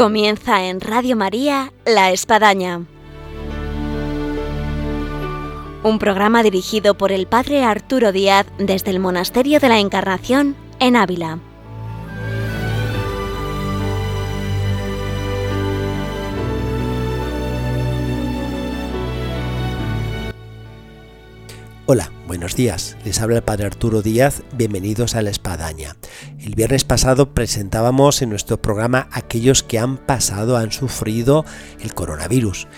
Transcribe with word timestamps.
Comienza 0.00 0.64
en 0.64 0.80
Radio 0.80 1.14
María 1.14 1.74
La 1.84 2.10
Espadaña. 2.10 2.86
Un 5.82 5.98
programa 5.98 6.42
dirigido 6.42 6.96
por 6.96 7.12
el 7.12 7.26
Padre 7.26 7.64
Arturo 7.64 8.10
Díaz 8.10 8.46
desde 8.56 8.92
el 8.92 8.98
Monasterio 8.98 9.60
de 9.60 9.68
la 9.68 9.78
Encarnación 9.78 10.56
en 10.78 10.96
Ávila. 10.96 11.38
Hola, 21.84 22.10
buenos 22.30 22.54
días. 22.54 22.96
Les 23.04 23.20
habla 23.20 23.38
el 23.38 23.42
Padre 23.42 23.66
Arturo 23.66 24.02
Díaz. 24.02 24.44
Bienvenidos 24.52 25.16
a 25.16 25.22
La 25.22 25.30
Espadaña. 25.30 25.96
El 26.38 26.54
viernes 26.54 26.84
pasado 26.84 27.34
presentábamos 27.34 28.22
en 28.22 28.30
nuestro 28.30 28.62
programa 28.62 29.08
aquellos 29.10 29.64
que 29.64 29.80
han 29.80 29.96
pasado, 29.96 30.56
han 30.56 30.70
sufrido 30.70 31.44
el 31.80 31.92
coronavirus 31.92 32.68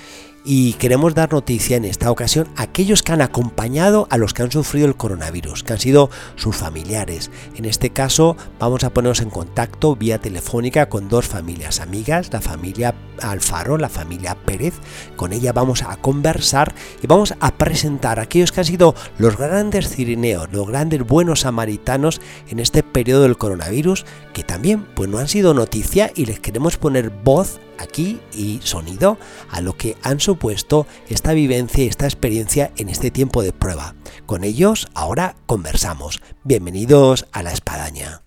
y 0.44 0.74
queremos 0.74 1.14
dar 1.14 1.32
noticia 1.32 1.76
en 1.76 1.84
esta 1.84 2.10
ocasión 2.10 2.48
a 2.56 2.62
aquellos 2.62 3.02
que 3.02 3.12
han 3.12 3.22
acompañado 3.22 4.06
a 4.10 4.18
los 4.18 4.34
que 4.34 4.42
han 4.42 4.50
sufrido 4.50 4.86
el 4.86 4.96
coronavirus, 4.96 5.62
que 5.62 5.72
han 5.72 5.78
sido 5.78 6.10
sus 6.36 6.56
familiares. 6.56 7.30
En 7.54 7.64
este 7.64 7.90
caso 7.90 8.36
vamos 8.58 8.84
a 8.84 8.90
ponernos 8.90 9.20
en 9.20 9.30
contacto 9.30 9.94
vía 9.96 10.18
telefónica 10.18 10.88
con 10.88 11.08
dos 11.08 11.26
familias 11.26 11.80
amigas, 11.80 12.32
la 12.32 12.40
familia 12.40 12.94
Alfaro, 13.20 13.78
la 13.78 13.88
familia 13.88 14.34
Pérez. 14.34 14.74
Con 15.16 15.32
ella 15.32 15.52
vamos 15.52 15.82
a 15.82 15.96
conversar 15.96 16.74
y 17.02 17.06
vamos 17.06 17.34
a 17.40 17.54
presentar 17.54 18.18
a 18.18 18.22
aquellos 18.22 18.52
que 18.52 18.60
han 18.60 18.66
sido 18.66 18.94
los 19.18 19.36
grandes 19.36 19.88
cirineos, 19.88 20.48
los 20.52 20.66
grandes 20.66 21.06
buenos 21.06 21.40
samaritanos 21.40 22.20
en 22.48 22.58
este 22.58 22.82
periodo 22.82 23.22
del 23.22 23.38
coronavirus, 23.38 24.04
que 24.32 24.42
también 24.42 24.86
pues 24.94 25.08
no 25.08 25.18
han 25.18 25.28
sido 25.28 25.54
noticia 25.54 26.10
y 26.14 26.26
les 26.26 26.40
queremos 26.40 26.76
poner 26.76 27.10
voz 27.10 27.60
aquí 27.78 28.20
y 28.32 28.60
sonido 28.62 29.18
a 29.50 29.60
lo 29.60 29.76
que 29.76 29.96
han 30.02 30.20
supuesto 30.20 30.86
esta 31.08 31.32
vivencia 31.32 31.84
y 31.84 31.88
esta 31.88 32.06
experiencia 32.06 32.72
en 32.76 32.88
este 32.88 33.10
tiempo 33.10 33.42
de 33.42 33.52
prueba. 33.52 33.94
Con 34.26 34.44
ellos 34.44 34.88
ahora 34.94 35.36
conversamos. 35.46 36.20
Bienvenidos 36.44 37.26
a 37.32 37.42
la 37.42 37.52
espadaña. 37.52 38.21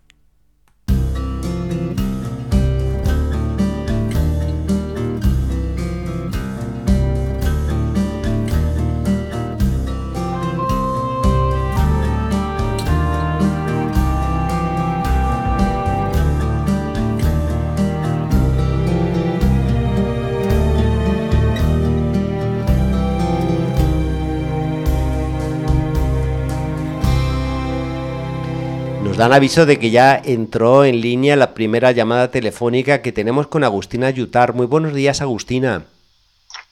Dan 29.16 29.31
aviso 29.31 29.66
de 29.66 29.80
que 29.80 29.91
ya 29.91 30.21
entró 30.23 30.83
en 30.83 30.99
línea 30.99 31.38
la 31.38 31.53
primera 31.53 31.91
llamada 31.91 32.31
telefónica 32.31 33.02
que 33.02 33.13
tenemos 33.13 33.47
con 33.47 33.63
Agustina 33.63 34.09
Yutar. 34.09 34.53
Muy 34.53 34.66
buenos 34.66 34.94
días, 34.94 35.21
Agustina. 35.21 35.85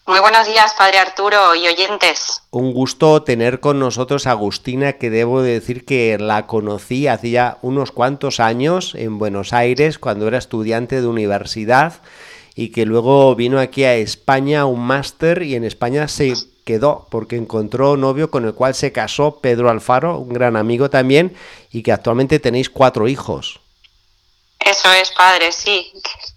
Muy 0.05 0.19
buenos 0.19 0.45
días, 0.45 0.73
Padre 0.77 0.99
Arturo 0.99 1.55
y 1.55 1.65
oyentes. 1.65 2.43
Un 2.51 2.73
gusto 2.73 3.23
tener 3.23 3.61
con 3.61 3.79
nosotros 3.79 4.27
a 4.27 4.31
Agustina, 4.31 4.93
que 4.93 5.09
debo 5.09 5.41
decir 5.41 5.85
que 5.85 6.17
la 6.19 6.45
conocí 6.45 7.07
hacía 7.07 7.59
unos 7.61 7.93
cuantos 7.93 8.41
años 8.41 8.93
en 8.95 9.17
Buenos 9.19 9.53
Aires, 9.53 9.97
cuando 9.97 10.27
era 10.27 10.37
estudiante 10.37 10.99
de 10.99 11.07
universidad, 11.07 12.01
y 12.55 12.69
que 12.69 12.85
luego 12.85 13.33
vino 13.35 13.59
aquí 13.59 13.85
a 13.85 13.95
España 13.95 14.61
a 14.61 14.65
un 14.65 14.81
máster 14.81 15.43
y 15.43 15.55
en 15.55 15.63
España 15.63 16.09
se 16.09 16.33
quedó 16.63 17.07
porque 17.09 17.35
encontró 17.35 17.97
novio 17.97 18.31
con 18.31 18.45
el 18.45 18.53
cual 18.53 18.75
se 18.75 18.91
casó 18.91 19.39
Pedro 19.39 19.69
Alfaro, 19.69 20.17
un 20.17 20.33
gran 20.33 20.55
amigo 20.55 20.89
también, 20.89 21.35
y 21.71 21.83
que 21.83 21.91
actualmente 21.91 22.39
tenéis 22.39 22.69
cuatro 22.69 23.07
hijos. 23.07 23.59
Eso 24.59 24.91
es, 24.93 25.11
padre, 25.11 25.51
sí. 25.51 25.91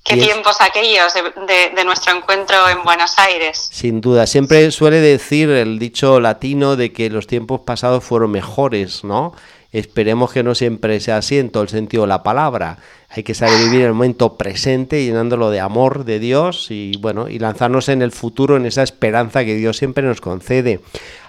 Qué 0.04 0.16
tiempos 0.16 0.60
aquellos 0.60 1.14
de, 1.14 1.70
de, 1.74 1.84
nuestro 1.84 2.16
encuentro 2.16 2.68
en 2.68 2.82
Buenos 2.82 3.18
Aires. 3.18 3.68
Sin 3.72 4.00
duda, 4.00 4.26
siempre 4.26 4.70
suele 4.72 5.00
decir 5.00 5.48
el 5.50 5.78
dicho 5.78 6.20
latino 6.20 6.76
de 6.76 6.92
que 6.92 7.08
los 7.08 7.26
tiempos 7.26 7.60
pasados 7.60 8.04
fueron 8.04 8.32
mejores, 8.32 9.04
¿no? 9.04 9.32
Esperemos 9.76 10.32
que 10.32 10.42
no 10.42 10.54
siempre 10.54 11.00
sea 11.00 11.18
así 11.18 11.36
en 11.36 11.50
todo 11.50 11.62
el 11.62 11.68
sentido 11.68 12.04
de 12.04 12.08
la 12.08 12.22
palabra. 12.22 12.78
Hay 13.10 13.24
que 13.24 13.34
saber 13.34 13.58
vivir 13.58 13.82
el 13.82 13.92
momento 13.92 14.38
presente, 14.38 15.04
llenándolo 15.04 15.50
de 15.50 15.60
amor 15.60 16.06
de 16.06 16.18
Dios 16.18 16.70
y 16.70 16.96
bueno, 16.96 17.28
y 17.28 17.38
lanzarnos 17.38 17.90
en 17.90 18.00
el 18.00 18.10
futuro 18.10 18.56
en 18.56 18.64
esa 18.64 18.82
esperanza 18.82 19.44
que 19.44 19.54
Dios 19.54 19.76
siempre 19.76 20.02
nos 20.02 20.22
concede. 20.22 20.80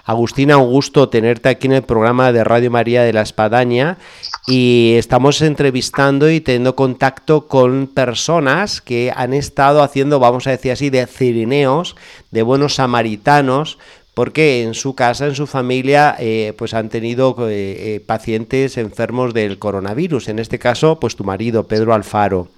Agustina, 0.06 0.56
un 0.56 0.70
gusto 0.70 1.10
tenerte 1.10 1.50
aquí 1.50 1.66
en 1.66 1.74
el 1.74 1.82
programa 1.82 2.32
de 2.32 2.42
Radio 2.42 2.70
María 2.70 3.02
de 3.02 3.12
la 3.12 3.20
Espadaña 3.20 3.98
y 4.46 4.94
estamos 4.96 5.42
entrevistando 5.42 6.30
y 6.30 6.40
teniendo 6.40 6.74
contacto 6.74 7.46
con 7.48 7.86
personas 7.86 8.80
que 8.80 9.12
han 9.14 9.34
estado 9.34 9.82
haciendo, 9.82 10.20
vamos 10.20 10.46
a 10.46 10.52
decir 10.52 10.72
así, 10.72 10.88
de 10.88 11.06
cirineos, 11.06 11.96
de 12.30 12.40
buenos 12.40 12.76
samaritanos, 12.76 13.78
porque 14.18 14.64
en 14.64 14.74
su 14.74 14.96
casa, 14.96 15.26
en 15.26 15.36
su 15.36 15.46
familia, 15.46 16.16
eh, 16.18 16.52
pues 16.58 16.74
han 16.74 16.88
tenido 16.88 17.36
eh, 17.48 17.94
eh, 17.94 18.00
pacientes 18.04 18.76
enfermos 18.76 19.32
del 19.32 19.60
coronavirus. 19.60 20.26
En 20.26 20.40
este 20.40 20.58
caso, 20.58 20.98
pues 20.98 21.14
tu 21.14 21.22
marido, 21.22 21.68
Pedro 21.68 21.94
Alfaro. 21.94 22.48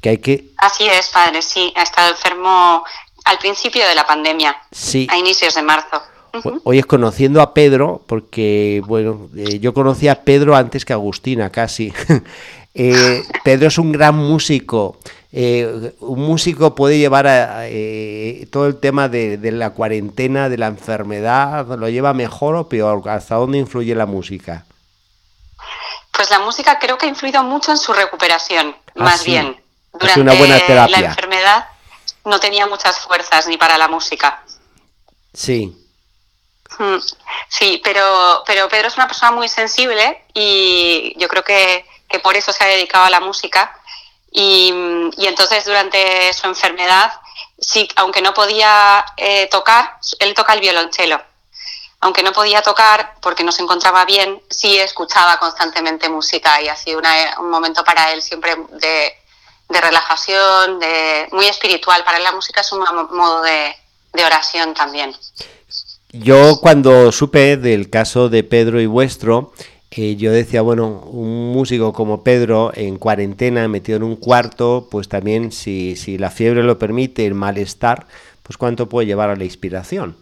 Que 0.00 0.10
hay 0.10 0.18
que... 0.18 0.50
Así 0.58 0.84
es, 0.86 1.08
padre, 1.08 1.42
sí. 1.42 1.72
Ha 1.74 1.82
estado 1.82 2.10
enfermo 2.10 2.84
al 3.24 3.38
principio 3.38 3.84
de 3.88 3.96
la 3.96 4.06
pandemia. 4.06 4.56
Sí. 4.70 5.08
A 5.10 5.18
inicios 5.18 5.52
de 5.56 5.62
marzo. 5.62 6.00
Hoy 6.62 6.78
es 6.78 6.86
conociendo 6.86 7.42
a 7.42 7.54
Pedro, 7.54 8.00
porque 8.06 8.84
bueno, 8.86 9.30
yo 9.34 9.74
conocí 9.74 10.06
a 10.06 10.22
Pedro 10.22 10.54
antes 10.54 10.84
que 10.84 10.92
a 10.92 10.94
Agustina, 10.94 11.50
casi. 11.50 11.92
Pedro 13.42 13.66
es 13.66 13.78
un 13.78 13.90
gran 13.90 14.14
músico, 14.14 14.96
eh, 15.34 15.94
un 16.00 16.20
músico 16.20 16.74
puede 16.74 16.98
llevar 16.98 17.26
a, 17.26 17.66
eh, 17.66 18.46
todo 18.52 18.66
el 18.66 18.78
tema 18.78 19.08
de, 19.08 19.38
la 19.50 19.70
cuarentena, 19.70 20.50
de 20.50 20.58
la 20.58 20.66
enfermedad, 20.66 21.66
¿lo 21.66 21.88
lleva 21.88 22.12
mejor 22.12 22.54
o 22.54 22.68
peor? 22.68 23.08
¿Hasta 23.08 23.36
dónde 23.36 23.56
influye 23.56 23.94
la 23.94 24.04
música? 24.04 24.66
Pues 26.10 26.28
la 26.28 26.38
música 26.40 26.78
creo 26.78 26.98
que 26.98 27.06
ha 27.06 27.08
influido 27.08 27.42
mucho 27.44 27.70
en 27.70 27.78
su 27.78 27.94
recuperación, 27.94 28.76
ah, 28.88 28.90
más 28.94 29.24
bien. 29.24 29.58
Durante 29.94 30.20
una 30.20 30.34
buena 30.34 30.58
terapia. 30.66 31.00
la 31.00 31.06
enfermedad 31.08 31.66
no 32.26 32.38
tenía 32.38 32.66
muchas 32.66 32.98
fuerzas 32.98 33.46
ni 33.46 33.56
para 33.56 33.78
la 33.78 33.88
música. 33.88 34.42
Sí. 35.32 35.74
Mm, 36.78 36.98
sí, 37.48 37.80
pero, 37.82 38.42
pero 38.46 38.68
Pedro 38.68 38.88
es 38.88 38.96
una 38.96 39.06
persona 39.06 39.32
muy 39.32 39.48
sensible 39.48 40.24
y 40.34 41.14
yo 41.18 41.28
creo 41.28 41.42
que, 41.42 41.86
que 42.08 42.20
por 42.20 42.36
eso 42.36 42.52
se 42.52 42.64
ha 42.64 42.66
dedicado 42.66 43.06
a 43.06 43.10
la 43.10 43.20
música 43.20 43.81
y, 44.32 44.72
entonces 45.18 45.64
durante 45.64 46.32
su 46.32 46.46
enfermedad, 46.46 47.12
sí, 47.58 47.88
aunque 47.96 48.22
no 48.22 48.32
podía 48.32 49.04
eh, 49.16 49.48
tocar, 49.50 49.98
él 50.18 50.34
toca 50.34 50.54
el 50.54 50.60
violonchelo. 50.60 51.20
Aunque 52.00 52.22
no 52.22 52.32
podía 52.32 52.62
tocar 52.62 53.14
porque 53.20 53.44
no 53.44 53.52
se 53.52 53.62
encontraba 53.62 54.04
bien, 54.04 54.42
sí 54.50 54.76
escuchaba 54.78 55.38
constantemente 55.38 56.08
música 56.08 56.60
y 56.60 56.68
ha 56.68 56.74
sido 56.74 57.00
un 57.38 57.50
momento 57.50 57.84
para 57.84 58.12
él 58.12 58.22
siempre 58.22 58.56
de, 58.72 59.14
relajación, 59.68 60.80
de, 60.80 61.28
muy 61.30 61.46
espiritual. 61.46 62.02
Para 62.02 62.18
él 62.18 62.24
la 62.24 62.32
música 62.32 62.62
es 62.62 62.72
un 62.72 62.80
modo 63.12 63.42
de, 63.42 63.76
de 64.14 64.24
oración 64.24 64.74
también. 64.74 65.14
Yo 66.10 66.58
cuando 66.60 67.12
supe 67.12 67.56
del 67.56 67.88
caso 67.88 68.28
de 68.28 68.42
Pedro 68.42 68.80
y 68.80 68.86
vuestro, 68.86 69.52
yo 69.94 70.32
decía, 70.32 70.62
bueno, 70.62 70.86
un 70.86 71.52
músico 71.52 71.92
como 71.92 72.24
Pedro 72.24 72.72
en 72.74 72.96
cuarentena, 72.98 73.68
metido 73.68 73.96
en 73.96 74.02
un 74.02 74.16
cuarto, 74.16 74.88
pues 74.90 75.08
también 75.08 75.52
si, 75.52 75.96
si 75.96 76.16
la 76.16 76.30
fiebre 76.30 76.62
lo 76.62 76.78
permite, 76.78 77.26
el 77.26 77.34
malestar, 77.34 78.06
pues 78.42 78.56
cuánto 78.56 78.88
puede 78.88 79.06
llevar 79.06 79.28
a 79.28 79.36
la 79.36 79.44
inspiración. 79.44 80.16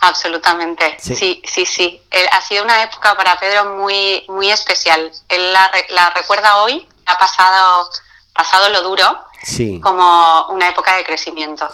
Absolutamente, 0.00 0.96
sí, 0.98 1.40
sí, 1.44 1.64
sí. 1.64 2.02
ha 2.32 2.40
sido 2.40 2.64
una 2.64 2.82
época 2.82 3.16
para 3.16 3.38
Pedro 3.38 3.76
muy, 3.76 4.24
muy 4.28 4.50
especial. 4.50 5.12
Él 5.28 5.52
la, 5.52 5.70
la 5.90 6.10
recuerda 6.10 6.56
hoy, 6.64 6.88
ha 7.06 7.16
pasado, 7.18 7.88
pasado 8.34 8.68
lo 8.70 8.82
duro, 8.82 9.04
como 9.80 10.46
una 10.48 10.68
época 10.68 10.96
de 10.96 11.04
crecimiento. 11.04 11.68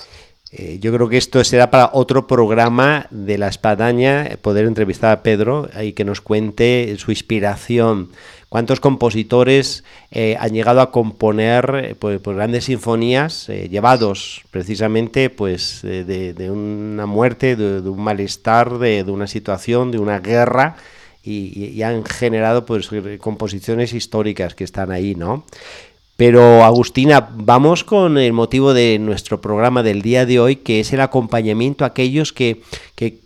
Eh, 0.50 0.78
yo 0.80 0.92
creo 0.94 1.08
que 1.10 1.18
esto 1.18 1.44
será 1.44 1.70
para 1.70 1.90
otro 1.92 2.26
programa 2.26 3.06
de 3.10 3.36
la 3.36 3.48
espadaña, 3.48 4.38
poder 4.40 4.64
entrevistar 4.64 5.12
a 5.12 5.22
Pedro 5.22 5.68
y 5.82 5.92
que 5.92 6.04
nos 6.04 6.22
cuente 6.22 6.96
su 6.98 7.10
inspiración. 7.10 8.10
¿Cuántos 8.48 8.80
compositores 8.80 9.84
eh, 10.10 10.38
han 10.40 10.52
llegado 10.52 10.80
a 10.80 10.90
componer 10.90 11.96
pues, 11.98 12.18
pues 12.20 12.34
grandes 12.34 12.64
sinfonías 12.64 13.50
eh, 13.50 13.68
llevados 13.68 14.42
precisamente 14.50 15.28
pues, 15.28 15.82
de, 15.82 16.50
una 16.50 17.04
muerte, 17.04 17.54
de, 17.54 17.86
un 17.86 18.00
malestar, 18.00 18.78
de, 18.78 19.02
una 19.02 19.26
situación, 19.26 19.90
de 19.90 19.98
una 19.98 20.20
guerra? 20.20 20.76
Y, 21.22 21.72
y, 21.74 21.82
han 21.82 22.06
generado 22.06 22.64
pues 22.64 22.88
composiciones 23.20 23.92
históricas 23.92 24.54
que 24.54 24.64
están 24.64 24.90
ahí, 24.90 25.14
¿no? 25.14 25.44
Pero 26.18 26.64
Agustina, 26.64 27.28
vamos 27.30 27.84
con 27.84 28.18
el 28.18 28.32
motivo 28.32 28.74
de 28.74 28.98
nuestro 28.98 29.40
programa 29.40 29.84
del 29.84 30.02
día 30.02 30.26
de 30.26 30.40
hoy, 30.40 30.56
que 30.56 30.80
es 30.80 30.92
el 30.92 31.00
acompañamiento 31.00 31.84
a 31.84 31.88
aquellos 31.88 32.32
que, 32.32 32.64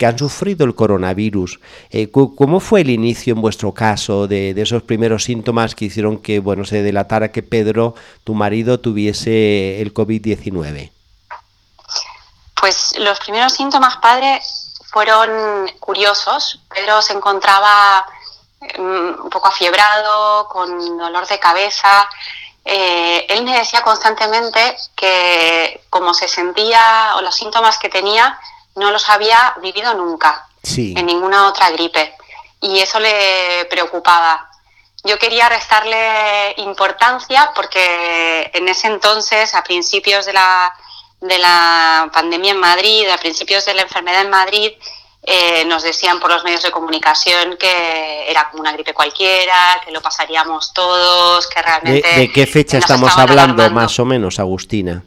han 0.05 0.19
sufrido 0.19 0.67
el 0.67 0.75
coronavirus. 0.75 1.59
Eh, 1.89 2.11
¿Cómo 2.11 2.61
fue 2.61 2.83
el 2.83 2.91
inicio 2.91 3.33
en 3.33 3.41
vuestro 3.41 3.73
caso 3.73 4.29
de, 4.29 4.53
de, 4.53 4.61
esos 4.61 4.83
primeros 4.83 5.25
síntomas 5.25 5.75
que 5.75 5.87
hicieron 5.87 6.19
que 6.19 6.39
bueno 6.39 6.67
se 6.67 6.83
delatara 6.83 7.33
que 7.33 7.43
Pedro, 7.43 7.95
tu 8.25 8.35
marido, 8.35 8.79
tuviese 8.79 9.81
el 9.81 9.95
COVID-19? 9.95 10.91
Pues 12.61 12.99
los 12.99 13.19
primeros 13.21 13.55
síntomas, 13.55 13.97
padre, 14.03 14.39
fueron 14.93 15.67
curiosos. 15.81 16.61
Pedro 16.69 17.01
se 17.01 17.15
encontraba 17.15 18.05
mm, 18.77 19.25
un 19.25 19.31
poco 19.31 19.49
afiebrado, 19.49 20.47
con 20.49 20.99
dolor 20.99 21.27
de 21.27 21.39
cabeza 21.39 22.07
eh, 22.65 23.27
él 23.29 23.43
me 23.45 23.59
decía 23.59 23.83
constantemente 23.83 24.77
que 24.95 25.81
como 25.91 26.15
se 26.15 26.29
sentía 26.29 27.15
o 27.17 27.23
los 27.23 27.35
síntomas 27.35 27.79
que 27.79 27.89
tenía 27.89 28.39
no 28.77 28.91
los 28.91 29.09
había 29.09 29.55
vivido 29.61 29.95
nunca 29.95 30.47
en 30.65 31.07
ninguna 31.07 31.49
otra 31.49 31.71
gripe 31.71 32.15
y 32.61 32.79
eso 32.79 33.01
le 33.01 33.67
preocupaba. 33.69 34.49
Yo 35.05 35.19
quería 35.19 35.49
restarle 35.49 36.55
importancia 36.59 37.51
porque 37.57 38.51
en 38.55 38.69
ese 38.69 38.87
entonces, 38.87 39.53
a 39.57 39.65
principios 39.65 40.25
de 40.27 40.33
la, 40.33 40.73
de 41.21 41.39
la 41.39 42.09
pandemia 42.13 42.53
en 42.53 42.61
Madrid, 42.61 43.09
a 43.09 43.19
principios 43.19 43.65
de 43.65 43.75
la 43.75 43.83
enfermedad 43.83 44.21
en 44.23 44.31
Madrid, 44.31 44.73
eh, 45.25 45.65
nos 45.67 45.85
decían 45.85 46.19
por 46.19 46.31
los 46.31 46.43
medios 46.43 46.63
de 46.63 46.73
comunicación 46.73 47.57
que 47.57 48.29
era 48.29 48.51
como 48.51 48.61
una 48.61 48.73
gripe 48.73 48.93
cualquiera, 48.93 49.81
que 49.85 49.93
lo 49.93 50.01
pasaríamos 50.01 50.73
todos, 50.73 51.47
que 51.47 51.63
realmente... 51.63 52.09
¿De, 52.17 52.33
qué 52.33 52.47
fecha 52.47 52.79
estamos 52.79 53.17
hablando 53.17 53.71
más 53.71 53.99
o 54.01 54.05
menos, 54.05 54.41
Agustina? 54.41 55.05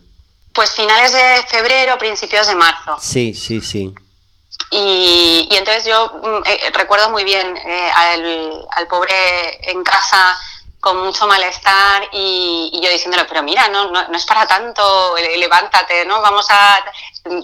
Pues 0.54 0.72
finales 0.72 1.12
de 1.12 1.44
febrero, 1.50 1.98
principios 1.98 2.48
de 2.48 2.56
marzo. 2.56 2.98
Sí, 3.02 3.34
sí, 3.34 3.60
sí. 3.60 3.94
Y, 4.72 5.50
entonces 5.52 5.86
yo 5.86 6.08
mm, 6.24 6.44
eh, 6.46 6.72
recuerdo 6.74 7.10
muy 7.10 7.26
bien 7.26 7.58
eh, 7.58 7.92
al, 7.94 8.66
al, 8.72 8.88
pobre 8.88 9.70
en 9.70 9.84
casa 9.84 10.38
con 10.80 11.04
mucho 11.04 11.28
malestar 11.28 12.08
y, 12.14 12.80
yo 12.82 12.90
diciéndole, 12.90 13.26
pero 13.26 13.44
mira, 13.44 13.68
no, 13.68 13.92
no, 13.92 14.08
no, 14.08 14.16
es 14.16 14.26
para 14.26 14.48
tanto, 14.48 15.16
levántate, 15.36 16.06
¿no? 16.06 16.22
Vamos 16.22 16.46
a, 16.50 16.78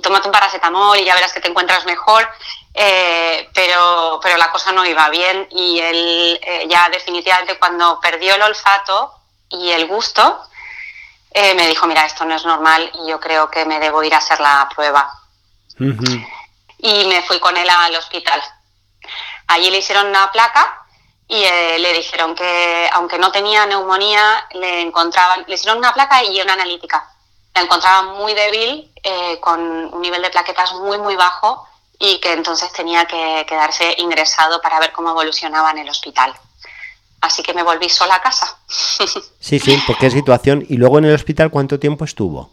tómate 0.02 0.28
un 0.28 0.32
paracetamol 0.32 0.98
y 0.98 1.06
ya 1.06 1.16
verás 1.16 1.34
que 1.34 1.40
te 1.40 1.50
encuentras 1.50 1.86
mejor. 1.86 2.28
Eh, 2.74 3.50
pero, 3.54 4.20
pero 4.24 4.38
la 4.38 4.52
cosa 4.52 4.72
no 4.72 4.86
iba 4.86 5.10
bien 5.10 5.48
y 5.52 5.80
él 5.80 6.40
eh, 6.42 6.68
ya 6.70 6.88
definitivamente 6.90 7.60
cuando 7.60 8.00
perdió 8.00 8.36
el 8.36 8.42
olfato 8.42 9.14
y 9.50 9.72
el 9.72 9.88
gusto, 9.88 10.42
eh, 11.32 11.54
me 11.56 11.68
dijo, 11.68 11.86
mira, 11.88 12.06
esto 12.06 12.24
no 12.24 12.36
es 12.36 12.46
normal 12.46 12.90
y 12.94 13.10
yo 13.10 13.20
creo 13.20 13.50
que 13.50 13.66
me 13.66 13.80
debo 13.80 14.04
ir 14.04 14.14
a 14.14 14.20
hacer 14.20 14.40
la 14.40 14.70
prueba. 14.74 15.12
Y 16.78 17.06
me 17.06 17.22
fui 17.24 17.40
con 17.40 17.58
él 17.58 17.70
al 17.70 17.96
hospital. 17.96 18.42
Allí 19.48 19.70
le 19.70 19.80
hicieron 19.80 20.08
una 20.08 20.32
placa 20.32 20.86
y 21.28 21.42
le 21.42 21.94
dijeron 21.94 22.36
que 22.36 22.90
aunque 22.94 23.18
no 23.18 23.32
tenía 23.32 23.66
neumonía, 23.66 24.48
le 24.54 24.82
encontraban, 24.82 25.44
le 25.48 25.56
hicieron 25.56 25.80
una 25.80 25.94
placa 25.94 26.24
y 26.24 26.40
una 26.42 26.54
analítica. 26.54 27.11
La 27.56 27.62
encontraban 27.62 28.18
muy 28.18 28.34
débil, 28.34 28.92
con 29.42 29.60
un 29.94 30.02
nivel 30.02 30.22
de 30.22 30.30
plaquetas 30.30 30.74
muy, 30.74 30.98
muy 30.98 31.16
bajo 31.16 31.68
y 32.00 32.20
que 32.20 32.34
entonces 32.34 32.72
tenía 32.74 33.06
que 33.06 33.46
quedarse 33.48 33.96
ingresado 33.98 34.62
para 34.62 34.80
ver 34.80 34.92
cómo 34.92 35.12
evolucionaba 35.12 35.72
en 35.72 35.80
el 35.80 35.90
hospital. 35.90 36.34
Así 37.22 37.44
que 37.44 37.54
me 37.54 37.64
volví 37.64 37.88
sola 37.90 38.16
a 38.16 38.22
casa. 38.22 38.58
Sí, 39.40 39.60
sí, 39.60 39.82
porque 39.88 40.06
qué 40.06 40.12
situación. 40.12 40.66
¿Y 40.70 40.78
luego 40.78 41.00
en 41.00 41.06
el 41.06 41.16
hospital 41.16 41.50
cuánto 41.50 41.80
tiempo 41.80 42.06
estuvo? 42.06 42.52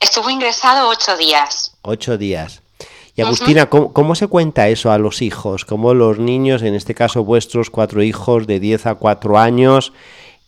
Estuvo 0.00 0.30
ingresado 0.30 0.88
ocho 0.88 1.16
días. 1.16 1.72
Ocho 1.82 2.16
días. 2.16 2.62
Y 3.14 3.22
Agustina, 3.22 3.66
¿cómo, 3.66 4.14
se 4.14 4.26
cuenta 4.26 4.68
eso 4.68 4.90
a 4.90 4.98
los 4.98 5.22
hijos? 5.22 5.64
¿Cómo 5.64 5.94
los 5.94 6.18
niños, 6.18 6.62
en 6.62 6.74
este 6.74 6.94
caso 6.94 7.24
vuestros 7.24 7.70
cuatro 7.70 8.02
hijos 8.02 8.46
de 8.46 8.58
10 8.58 8.86
a 8.86 8.94
4 8.96 9.38
años, 9.38 9.92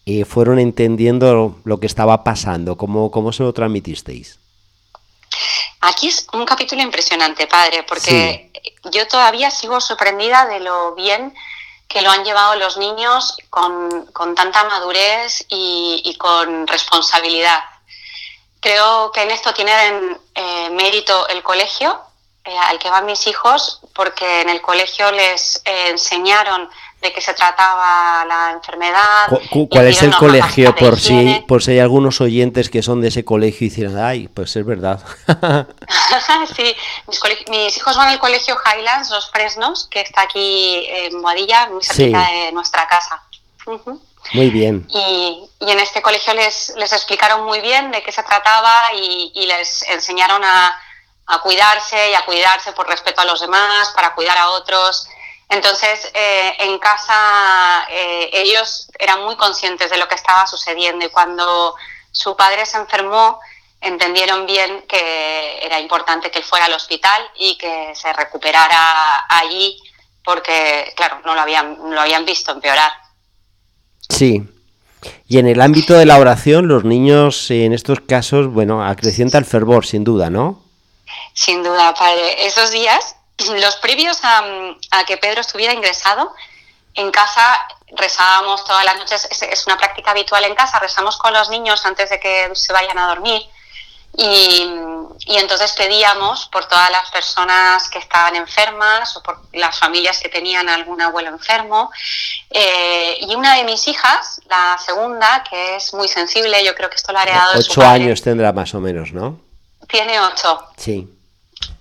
eh, 0.08 0.24
fueron 0.24 0.58
entendiendo 0.58 1.60
lo 1.64 1.80
que 1.80 1.86
estaba 1.86 2.24
pasando? 2.24 2.78
¿Cómo, 2.78 3.10
cómo 3.10 3.30
se 3.30 3.42
lo 3.42 3.52
transmitisteis? 3.52 4.38
Aquí 5.82 6.08
es 6.08 6.26
un 6.32 6.46
capítulo 6.46 6.80
impresionante, 6.82 7.46
padre, 7.46 7.82
porque 7.82 8.50
yo 8.90 9.06
todavía 9.06 9.50
sigo 9.50 9.82
sorprendida 9.82 10.46
de 10.46 10.60
lo 10.60 10.94
bien 10.94 11.34
que 11.88 12.00
lo 12.00 12.10
han 12.10 12.24
llevado 12.24 12.56
los 12.56 12.78
niños 12.78 13.36
con, 13.50 14.10
tanta 14.34 14.64
madurez 14.64 15.44
y, 15.50 16.16
con 16.18 16.66
responsabilidad. 16.66 17.62
Creo 18.60 19.12
que 19.12 19.22
en 19.22 19.30
esto 19.30 19.52
tienen 19.52 20.18
eh, 20.34 20.70
mérito 20.70 21.28
el 21.28 21.42
colegio 21.42 22.00
eh, 22.44 22.56
al 22.56 22.78
que 22.78 22.88
van 22.88 23.04
mis 23.04 23.26
hijos, 23.26 23.80
porque 23.94 24.40
en 24.40 24.48
el 24.48 24.62
colegio 24.62 25.12
les 25.12 25.62
eh, 25.66 25.90
enseñaron 25.90 26.68
de 27.00 27.12
qué 27.12 27.20
se 27.20 27.32
trataba 27.34 28.24
la 28.24 28.52
enfermedad. 28.52 29.28
¿Cuál 29.70 29.86
es 29.86 30.02
el 30.02 30.14
colegio? 30.16 30.74
Por 30.74 30.98
si, 30.98 31.44
por 31.46 31.62
si 31.62 31.72
hay 31.72 31.78
algunos 31.78 32.20
oyentes 32.20 32.70
que 32.70 32.82
son 32.82 33.00
de 33.00 33.08
ese 33.08 33.24
colegio 33.24 33.66
y 33.66 33.70
dicen, 33.70 33.96
ay, 33.98 34.28
pues 34.28 34.56
es 34.56 34.66
verdad. 34.66 35.00
sí, 36.56 36.76
mis, 37.48 37.76
hijos 37.76 37.96
van 37.96 38.08
al 38.08 38.18
colegio 38.18 38.56
Highlands, 38.64 39.10
Los 39.10 39.30
Fresnos, 39.30 39.86
que 39.90 40.00
está 40.00 40.22
aquí 40.22 40.86
en 40.88 41.22
Boadilla, 41.22 41.68
muy 41.68 41.84
cerca 41.84 42.28
de 42.30 42.52
nuestra 42.52 42.86
casa. 42.88 43.22
Muy 44.32 44.50
bien. 44.50 44.86
Y, 44.90 45.48
y, 45.60 45.70
en 45.70 45.78
este 45.78 46.02
colegio 46.02 46.34
les, 46.34 46.74
les 46.76 46.92
explicaron 46.92 47.44
muy 47.44 47.60
bien 47.60 47.90
de 47.92 48.02
qué 48.02 48.10
se 48.10 48.22
trataba 48.22 48.74
y, 48.94 49.32
y 49.34 49.46
les 49.46 49.82
enseñaron 49.88 50.42
a, 50.44 50.74
a 51.26 51.40
cuidarse 51.40 52.10
y 52.10 52.14
a 52.14 52.24
cuidarse 52.24 52.72
por 52.72 52.88
respeto 52.88 53.20
a 53.20 53.24
los 53.24 53.40
demás, 53.40 53.90
para 53.94 54.14
cuidar 54.14 54.36
a 54.36 54.50
otros 54.50 55.08
entonces, 55.48 56.10
eh, 56.14 56.52
en 56.58 56.78
casa 56.78 57.86
eh, 57.90 58.30
ellos 58.32 58.88
eran 58.98 59.24
muy 59.24 59.36
conscientes 59.36 59.90
de 59.90 59.96
lo 59.96 60.06
que 60.06 60.14
estaba 60.14 60.46
sucediendo 60.46 61.06
y 61.06 61.08
cuando 61.08 61.74
su 62.12 62.36
padre 62.36 62.66
se 62.66 62.76
enfermó, 62.76 63.40
entendieron 63.80 64.44
bien 64.44 64.84
que 64.86 65.64
era 65.64 65.80
importante 65.80 66.30
que 66.30 66.38
él 66.38 66.44
fuera 66.44 66.66
al 66.66 66.74
hospital 66.74 67.22
y 67.36 67.56
que 67.56 67.94
se 67.94 68.12
recuperara 68.12 69.26
allí 69.28 69.80
porque, 70.22 70.92
claro, 70.94 71.20
no 71.24 71.34
lo 71.34 71.40
habían, 71.40 71.78
lo 71.90 72.00
habían 72.00 72.26
visto 72.26 72.52
empeorar. 72.52 72.92
Sí. 74.10 74.42
Y 75.26 75.38
en 75.38 75.46
el 75.46 75.60
ámbito 75.62 75.94
de 75.94 76.04
la 76.04 76.18
oración, 76.18 76.68
los 76.68 76.84
niños 76.84 77.50
en 77.50 77.72
estos 77.72 78.00
casos, 78.00 78.48
bueno, 78.48 78.84
acrecienta 78.84 79.38
el 79.38 79.46
fervor, 79.46 79.86
sin 79.86 80.04
duda, 80.04 80.28
¿no? 80.28 80.62
Sin 81.32 81.62
duda, 81.62 81.94
padre. 81.94 82.46
Esos 82.46 82.70
días 82.72 83.16
los 83.46 83.76
previos 83.76 84.18
a, 84.22 84.42
que 85.06 85.16
Pedro 85.16 85.40
estuviera 85.40 85.72
ingresado, 85.72 86.34
en 86.94 87.10
casa 87.10 87.66
rezábamos 87.96 88.64
todas 88.64 88.84
las 88.84 88.98
noches, 88.98 89.28
es, 89.30 89.66
una 89.66 89.78
práctica 89.78 90.10
habitual 90.10 90.44
en 90.44 90.54
casa, 90.54 90.78
rezamos 90.78 91.16
con 91.16 91.32
los 91.32 91.48
niños 91.48 91.84
antes 91.86 92.10
de 92.10 92.20
que 92.20 92.50
se 92.54 92.72
vayan 92.72 92.98
a 92.98 93.08
dormir. 93.08 93.42
Y, 94.16 94.66
entonces 95.26 95.72
pedíamos 95.72 96.46
por 96.46 96.64
todas 96.66 96.90
las 96.90 97.10
personas 97.10 97.88
que 97.88 97.98
estaban 97.98 98.34
enfermas 98.34 99.16
o 99.16 99.22
por 99.22 99.40
las 99.52 99.78
familias 99.78 100.18
que 100.18 100.28
tenían 100.28 100.68
algún 100.68 101.00
abuelo 101.00 101.28
enfermo. 101.28 101.90
Eh, 102.50 103.18
y 103.20 103.34
una 103.34 103.54
de 103.54 103.64
mis 103.64 103.86
hijas, 103.86 104.40
la 104.48 104.78
segunda, 104.84 105.44
que 105.48 105.76
es 105.76 105.94
muy 105.94 106.08
sensible, 106.08 106.64
yo 106.64 106.74
creo 106.74 106.90
que 106.90 106.96
esto 106.96 107.12
lo 107.12 107.18
ha 107.18 107.22
heredado. 107.22 107.58
Ocho 107.58 107.82
años 107.82 108.22
tendrá 108.22 108.52
más 108.52 108.74
o 108.74 108.80
menos, 108.80 109.12
¿no? 109.12 109.38
Tiene 109.86 110.18
ocho. 110.20 110.66
Sí. 110.76 111.17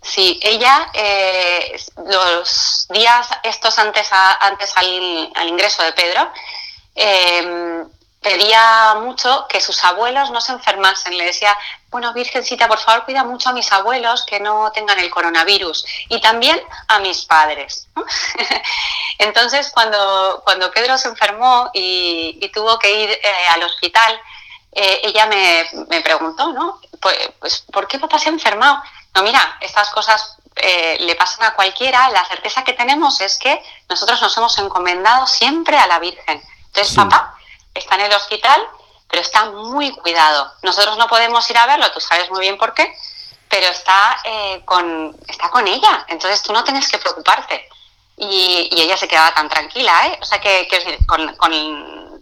Sí, 0.07 0.39
ella 0.41 0.89
eh, 0.93 1.77
los 2.05 2.87
días 2.89 3.27
estos 3.43 3.77
antes, 3.77 4.07
antes 4.39 4.71
al, 4.77 5.47
ingreso 5.49 5.83
de 5.83 5.91
Pedro 5.91 6.31
em, 6.95 7.85
pedía 8.21 8.95
mucho 9.01 9.45
que 9.49 9.59
sus 9.59 9.83
abuelos 9.83 10.31
no 10.31 10.39
se 10.39 10.53
enfermasen. 10.53 11.17
Le 11.17 11.25
decía, 11.25 11.57
bueno, 11.89 12.13
Virgencita, 12.13 12.69
por 12.69 12.79
favor, 12.79 13.03
cuida 13.03 13.25
mucho 13.25 13.49
a 13.49 13.53
mis 13.53 13.69
abuelos 13.73 14.25
que 14.25 14.39
no 14.39 14.71
tengan 14.71 14.97
el 14.97 15.09
coronavirus 15.09 15.85
y 16.07 16.21
también 16.21 16.57
a 16.87 16.99
mis 16.99 17.25
padres. 17.25 17.89
Entonces, 19.19 19.71
cuando, 19.73 20.41
cuando 20.45 20.71
Pedro 20.71 20.97
se 20.97 21.09
enfermó 21.09 21.69
y, 21.73 22.49
tuvo 22.53 22.79
que 22.79 23.03
ir 23.03 23.09
eh, 23.09 23.21
al 23.49 23.63
hospital, 23.63 24.17
eh, 24.71 25.01
ella 25.03 25.25
me, 25.25 25.67
me, 25.89 25.99
preguntó, 25.99 26.53
¿no? 26.53 26.79
Pues, 27.01 27.17
pues, 27.39 27.65
¿por 27.73 27.87
qué 27.89 27.99
papá 27.99 28.17
se 28.19 28.29
ha 28.29 28.31
enfermado? 28.31 28.81
No, 29.17 29.23
mira, 29.23 29.57
estas 29.61 29.89
cosas 29.89 30.37
eh, 30.57 30.97
le 30.99 31.15
pasan 31.15 31.43
a 31.47 31.55
cualquiera. 31.55 32.07
La 32.11 32.23
certeza 32.25 32.63
que 32.63 32.73
tenemos 32.73 33.19
es 33.19 33.39
que 33.39 33.63
nosotros 33.89 34.21
nos 34.21 34.37
hemos 34.37 34.55
encomendado 34.59 35.25
siempre 35.25 35.75
a 35.75 35.87
la 35.87 35.97
Virgen. 35.97 36.39
Entonces, 36.67 36.95
papá 36.95 37.35
está 37.73 37.95
en 37.95 38.01
el 38.01 38.13
hospital, 38.13 38.61
pero 39.09 39.23
está 39.23 39.45
muy 39.45 39.89
cuidado. 39.89 40.53
Nosotros 40.61 40.99
no 40.99 41.07
podemos 41.07 41.49
ir 41.49 41.57
a 41.57 41.65
verlo, 41.65 41.91
tú 41.91 41.99
sabes 41.99 42.29
muy 42.29 42.41
bien 42.41 42.59
por 42.59 42.75
qué, 42.75 42.95
pero 43.49 43.65
está, 43.69 44.19
eh, 44.23 44.61
con, 44.65 45.17
está 45.27 45.49
con 45.49 45.67
ella. 45.67 46.05
Entonces, 46.09 46.43
tú 46.43 46.53
no 46.53 46.63
tienes 46.63 46.87
que 46.87 46.99
preocuparte. 46.99 47.67
Y, 48.17 48.69
ella 48.71 48.97
se 48.97 49.07
quedaba 49.07 49.33
tan 49.33 49.47
tranquila, 49.47 50.07
¿eh? 50.07 50.19
O 50.21 50.25
sea, 50.25 50.39
que, 50.39 50.67
con, 51.05 51.53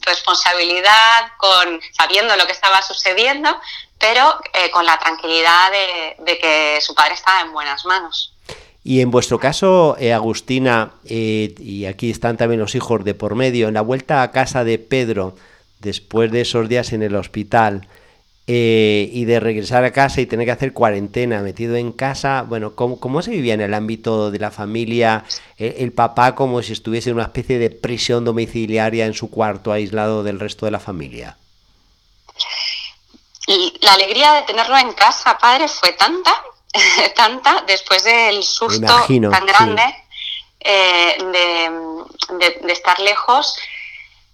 responsabilidad, 0.02 1.32
con 1.38 1.80
sabiendo 1.92 2.36
lo 2.36 2.46
que 2.46 2.52
estaba 2.52 2.82
sucediendo, 2.82 3.50
pero 3.98 4.40
eh, 4.54 4.70
con 4.72 4.86
la 4.86 4.98
tranquilidad 4.98 5.72
de, 5.72 6.38
que 6.38 6.80
su 6.82 6.94
padre 6.94 7.14
estaba 7.14 7.42
en 7.42 7.54
buenas 7.54 7.86
manos. 7.86 8.34
Y 8.84 9.02
en 9.02 9.10
vuestro 9.10 9.40
caso, 9.40 9.96
eh, 9.98 10.14
Agustina, 10.14 10.92
eh, 11.06 11.56
y 11.58 11.86
aquí 11.86 12.12
están 12.12 12.38
también 12.38 12.60
los 12.60 12.76
hijos 12.76 13.04
de 13.04 13.16
por 13.16 13.36
medio, 13.36 13.68
en 13.68 13.74
la 13.74 13.82
vuelta 13.82 14.22
a 14.22 14.32
casa 14.32 14.64
de 14.64 14.78
Pedro, 14.78 15.36
después 15.80 16.32
de 16.32 16.42
esos 16.42 16.70
días 16.70 16.94
en 16.94 17.02
el 17.02 17.16
hospital, 17.16 17.88
y 18.48 19.26
de 19.26 19.40
regresar 19.40 19.84
a 19.84 19.92
casa 19.92 20.22
y 20.22 20.28
tener 20.28 20.46
que 20.46 20.52
hacer 20.52 20.74
cuarentena 20.74 21.42
metido 21.42 21.76
en 21.76 21.92
casa, 21.92 22.44
bueno, 22.48 22.76
¿cómo, 22.76 23.00
cómo 23.00 23.22
se 23.22 23.32
vivía 23.32 23.56
en 23.56 23.62
el 23.62 23.74
ámbito 23.74 24.32
de 24.32 24.40
la 24.40 24.52
familia? 24.52 25.26
el 25.58 25.94
papá 25.94 26.36
como 26.36 26.62
si 26.62 26.74
estuviese 26.74 27.10
en 27.10 27.16
una 27.16 27.26
especie 27.26 27.58
de 27.58 27.70
prisión 27.72 28.26
domiciliaria 28.26 29.06
en 29.06 29.14
su 29.14 29.32
cuarto, 29.32 29.72
aislado 29.72 30.24
del 30.24 30.40
resto 30.40 30.66
de 30.66 30.72
la 30.72 30.80
familia 30.80 31.38
la 33.82 33.94
alegría 33.94 34.34
de 34.34 34.42
tenerlo 34.44 34.78
en 34.78 34.94
casa, 34.94 35.38
padre, 35.38 35.68
fue 35.68 35.94
tanta, 35.94 36.44
tanta, 37.16 37.64
después 37.68 38.04
del 38.04 38.44
susto 38.44 39.06
tan 39.08 39.46
grande 39.46 39.84
eh, 40.60 41.18
de, 41.20 42.72
estar 42.72 43.00
lejos, 43.00 43.56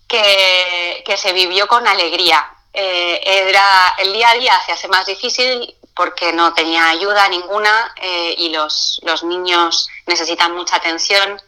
que, 0.08 1.04
se 1.18 1.34
vivió 1.34 1.68
con 1.68 1.86
alegría. 1.88 2.46
Eh, 2.74 3.22
era 3.50 3.96
el 3.98 4.14
día 4.14 4.30
a 4.30 4.34
día 4.36 4.54
se 4.66 4.72
hace 4.72 4.88
más 4.88 5.06
difícil 5.06 5.76
porque 5.94 6.32
no 6.32 6.54
tenía 6.54 6.90
ayuda 6.90 7.28
ninguna 7.28 7.94
eh, 7.98 8.36
y 8.38 8.50
los, 8.50 9.02
los 9.04 9.24
niños 9.24 9.90
necesitan 10.08 10.56
mucha 10.56 10.78
atención 10.78 11.42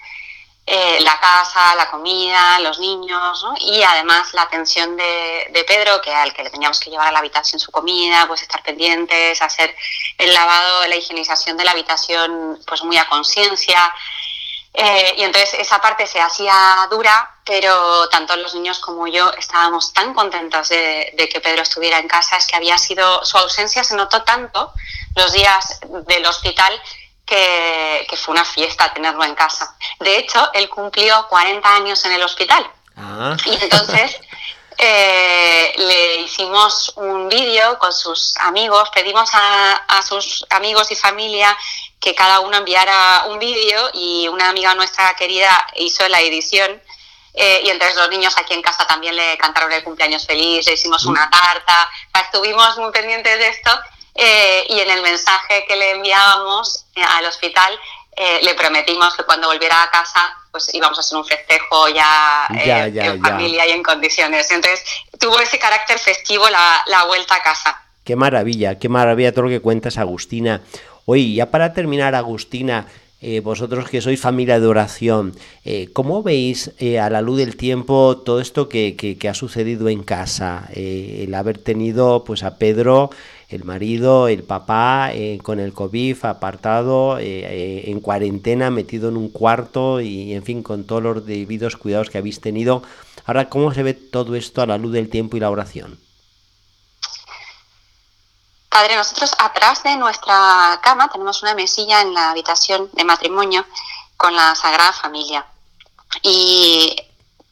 eh, 0.66 1.00
la 1.02 1.20
casa, 1.20 1.76
la 1.76 1.90
comida, 1.92 2.58
los 2.62 2.80
niños, 2.80 3.46
y 3.60 3.84
además 3.84 4.34
la 4.34 4.44
atención 4.44 4.96
de, 4.96 5.66
Pedro, 5.68 6.02
que 6.02 6.14
al 6.14 6.34
que 6.34 6.42
le 6.42 6.50
teníamos 6.50 6.80
que 6.80 6.90
llevar 6.90 7.10
a 7.10 7.12
la 7.12 7.20
habitación 7.20 7.60
su 7.60 7.70
comida, 7.70 8.26
pues 8.28 8.44
estar 8.44 8.64
pendientes, 8.64 9.42
hacer 9.42 9.76
el 10.18 10.34
lavado, 10.34 10.88
la 10.88 10.96
higienización 10.96 11.58
de 11.58 11.66
la 11.66 11.72
habitación, 11.72 12.60
pues 12.66 12.82
muy 12.84 12.98
a 12.98 13.10
conciencia. 13.10 13.94
Eh, 14.74 15.14
y 15.18 15.24
entonces 15.24 15.54
esa 15.60 15.80
parte 15.80 16.08
se 16.08 16.20
hacía 16.20 16.88
dura, 16.90 17.36
pero 17.46 18.10
tanto 18.10 18.36
los 18.38 18.56
niños 18.56 18.80
como 18.80 19.06
yo 19.08 19.32
estábamos 19.38 19.94
tan 19.94 20.14
contentos 20.14 20.70
de, 20.70 21.14
de, 21.16 21.30
que 21.30 21.42
Pedro 21.42 21.62
estuviera 21.62 22.00
en 22.00 22.08
casa, 22.08 22.38
es 22.38 22.48
que 22.48 22.56
había 22.56 22.78
sido, 22.80 23.24
su 23.24 23.38
ausencia 23.38 23.84
se 23.84 23.96
notó 23.96 24.24
tanto 24.24 24.74
los 25.16 25.32
días 25.32 25.80
del 26.08 26.26
hospital 26.26 26.82
que, 27.26 28.18
fue 28.18 28.34
una 28.34 28.46
fiesta 28.46 28.94
tenerlo 28.94 29.24
en 29.24 29.36
casa. 29.36 29.76
De 30.00 30.18
hecho, 30.18 30.50
él 30.54 30.70
cumplió 30.70 31.28
40 31.30 31.76
años 31.76 32.04
en 32.06 32.14
el 32.14 32.24
hospital. 32.24 32.70
Ah. 32.96 33.36
Y 33.46 33.56
entonces 33.56 34.20
eh, 34.78 35.74
le 35.78 36.16
hicimos 36.22 36.94
un 36.96 37.28
vídeo 37.30 37.78
con 37.80 37.92
sus 37.92 38.36
amigos, 38.38 38.90
pedimos 38.94 39.30
a, 39.34 40.02
sus 40.08 40.46
amigos 40.50 40.92
y 40.92 40.96
familia 40.96 41.56
que 42.04 42.14
cada 42.14 42.42
uno 42.42 42.58
enviara 42.58 43.24
un 43.30 43.40
vídeo 43.40 43.90
y 43.94 44.28
una 44.28 44.50
amiga 44.50 44.76
nuestra 44.76 45.16
querida 45.16 45.50
hizo 45.76 46.06
la 46.10 46.20
edición. 46.20 46.82
Eh, 47.34 47.62
y 47.64 47.70
entonces 47.70 47.96
los 47.96 48.10
niños 48.10 48.36
aquí 48.38 48.54
en 48.54 48.62
casa 48.62 48.86
también 48.86 49.16
le 49.16 49.38
cantaron 49.38 49.72
el 49.72 49.84
cumpleaños 49.84 50.26
feliz, 50.26 50.68
le 50.68 50.74
hicimos 50.74 51.06
una 51.06 51.30
tarta, 51.30 51.90
estuvimos 52.26 52.78
muy 52.78 52.92
pendientes 52.92 53.40
de 53.40 53.48
esto 53.48 53.72
eh, 54.16 54.66
y 54.70 54.80
en 54.80 54.90
el 54.92 55.02
mensaje 55.02 55.66
que 55.68 55.76
le 55.76 55.92
enviábamos 55.92 56.86
eh, 56.96 57.02
al 57.02 57.26
hospital 57.26 57.80
eh, 58.16 58.40
le 58.44 58.54
prometimos 58.54 59.16
que 59.16 59.24
cuando 59.24 59.48
volviera 59.48 59.82
a 59.82 59.90
casa 59.90 60.38
pues 60.52 60.72
íbamos 60.76 61.00
a 61.00 61.02
hacer 61.02 61.18
un 61.18 61.26
festejo 61.26 61.90
ya, 61.90 62.46
en 62.50 63.20
familia 63.20 63.66
y 63.66 63.72
en 63.72 63.82
condiciones. 63.82 64.52
Entonces 64.52 64.84
tuvo 65.20 65.40
ese 65.40 65.58
carácter 65.58 65.98
festivo 65.98 66.48
la, 66.50 66.84
la, 66.86 67.06
vuelta 67.06 67.36
a 67.36 67.42
casa. 67.42 67.82
Qué 68.04 68.16
maravilla, 68.16 68.78
qué 68.78 68.88
maravilla 68.88 69.32
todo 69.32 69.46
lo 69.46 69.50
que 69.50 69.62
cuentas, 69.62 69.98
Agustina. 69.98 70.62
Oye, 71.06 71.34
ya 71.34 71.52
para 71.52 71.74
terminar, 71.74 72.16
Agustina, 72.16 72.88
vosotros 73.42 73.88
que 73.90 74.02
sois 74.02 74.20
familia 74.20 74.60
de 74.60 74.68
oración, 74.68 75.32
¿cómo 75.94 76.24
veis 76.24 76.72
a 77.02 77.10
la 77.10 77.22
luz 77.22 77.38
del 77.38 77.56
tiempo 77.56 78.18
todo 78.18 78.42
esto 78.42 78.68
que, 78.68 78.98
que, 78.98 79.30
ha 79.30 79.34
sucedido 79.34 79.88
en 79.88 80.04
casa? 80.04 80.68
el 80.76 81.34
haber 81.34 81.58
tenido 81.58 82.26
pues 82.26 82.44
a 82.44 82.58
Pedro 82.58 83.12
el 83.54 83.64
marido, 83.64 84.28
el 84.28 84.44
papá 84.44 85.12
eh, 85.14 85.40
con 85.42 85.60
el 85.60 85.74
COVID 85.74 86.18
apartado, 86.24 87.20
eh, 87.20 87.24
eh, 87.24 87.84
en 87.88 88.00
cuarentena, 88.00 88.72
metido 88.72 89.10
en 89.10 89.18
un 89.18 89.30
cuarto 89.30 90.02
y 90.02 90.34
en 90.34 90.44
fin, 90.44 90.64
con 90.64 90.86
todos 90.86 91.04
los 91.04 91.26
debidos 91.26 91.78
cuidados 91.78 92.10
que 92.10 92.18
habéis 92.18 92.42
tenido. 92.42 92.84
Ahora, 93.26 93.50
¿cómo 93.50 93.74
se 93.74 93.84
ve 93.84 93.94
todo 93.94 94.36
esto 94.36 94.62
a 94.62 94.68
la 94.68 94.78
luz 94.78 94.92
del 94.94 95.10
tiempo 95.10 95.38
y 95.38 95.40
la 95.40 95.52
oración? 95.52 95.98
Padre, 98.74 98.96
nosotros 98.96 99.32
atrás 99.38 99.84
de 99.84 99.96
nuestra 99.96 100.80
cama 100.82 101.10
tenemos 101.10 101.44
una 101.44 101.54
mesilla 101.54 102.02
en 102.02 102.14
la 102.14 102.32
habitación 102.32 102.90
de 102.94 103.04
matrimonio 103.04 103.66
con 104.18 104.36
la 104.36 104.56
Sagrada 104.56 104.92
Familia. 104.92 105.46
Y 106.24 106.96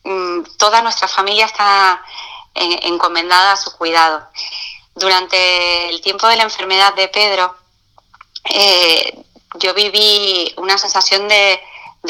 mm, 0.03 0.41
toda 0.57 0.81
nuestra 0.81 1.07
familia 1.07 1.45
está 1.45 2.01
encomendada 2.53 3.53
a 3.53 3.57
su 3.57 3.71
cuidado 3.77 4.27
durante 4.95 5.89
el 5.89 6.01
tiempo 6.01 6.27
de 6.27 6.35
la 6.35 6.43
enfermedad 6.43 6.93
de 6.93 7.07
Pedro, 7.07 7.55
eh, 8.49 9.23
yo 9.55 9.73
viví 9.73 10.53
una 10.57 10.77
sensación 10.77 11.27
de, 11.27 11.59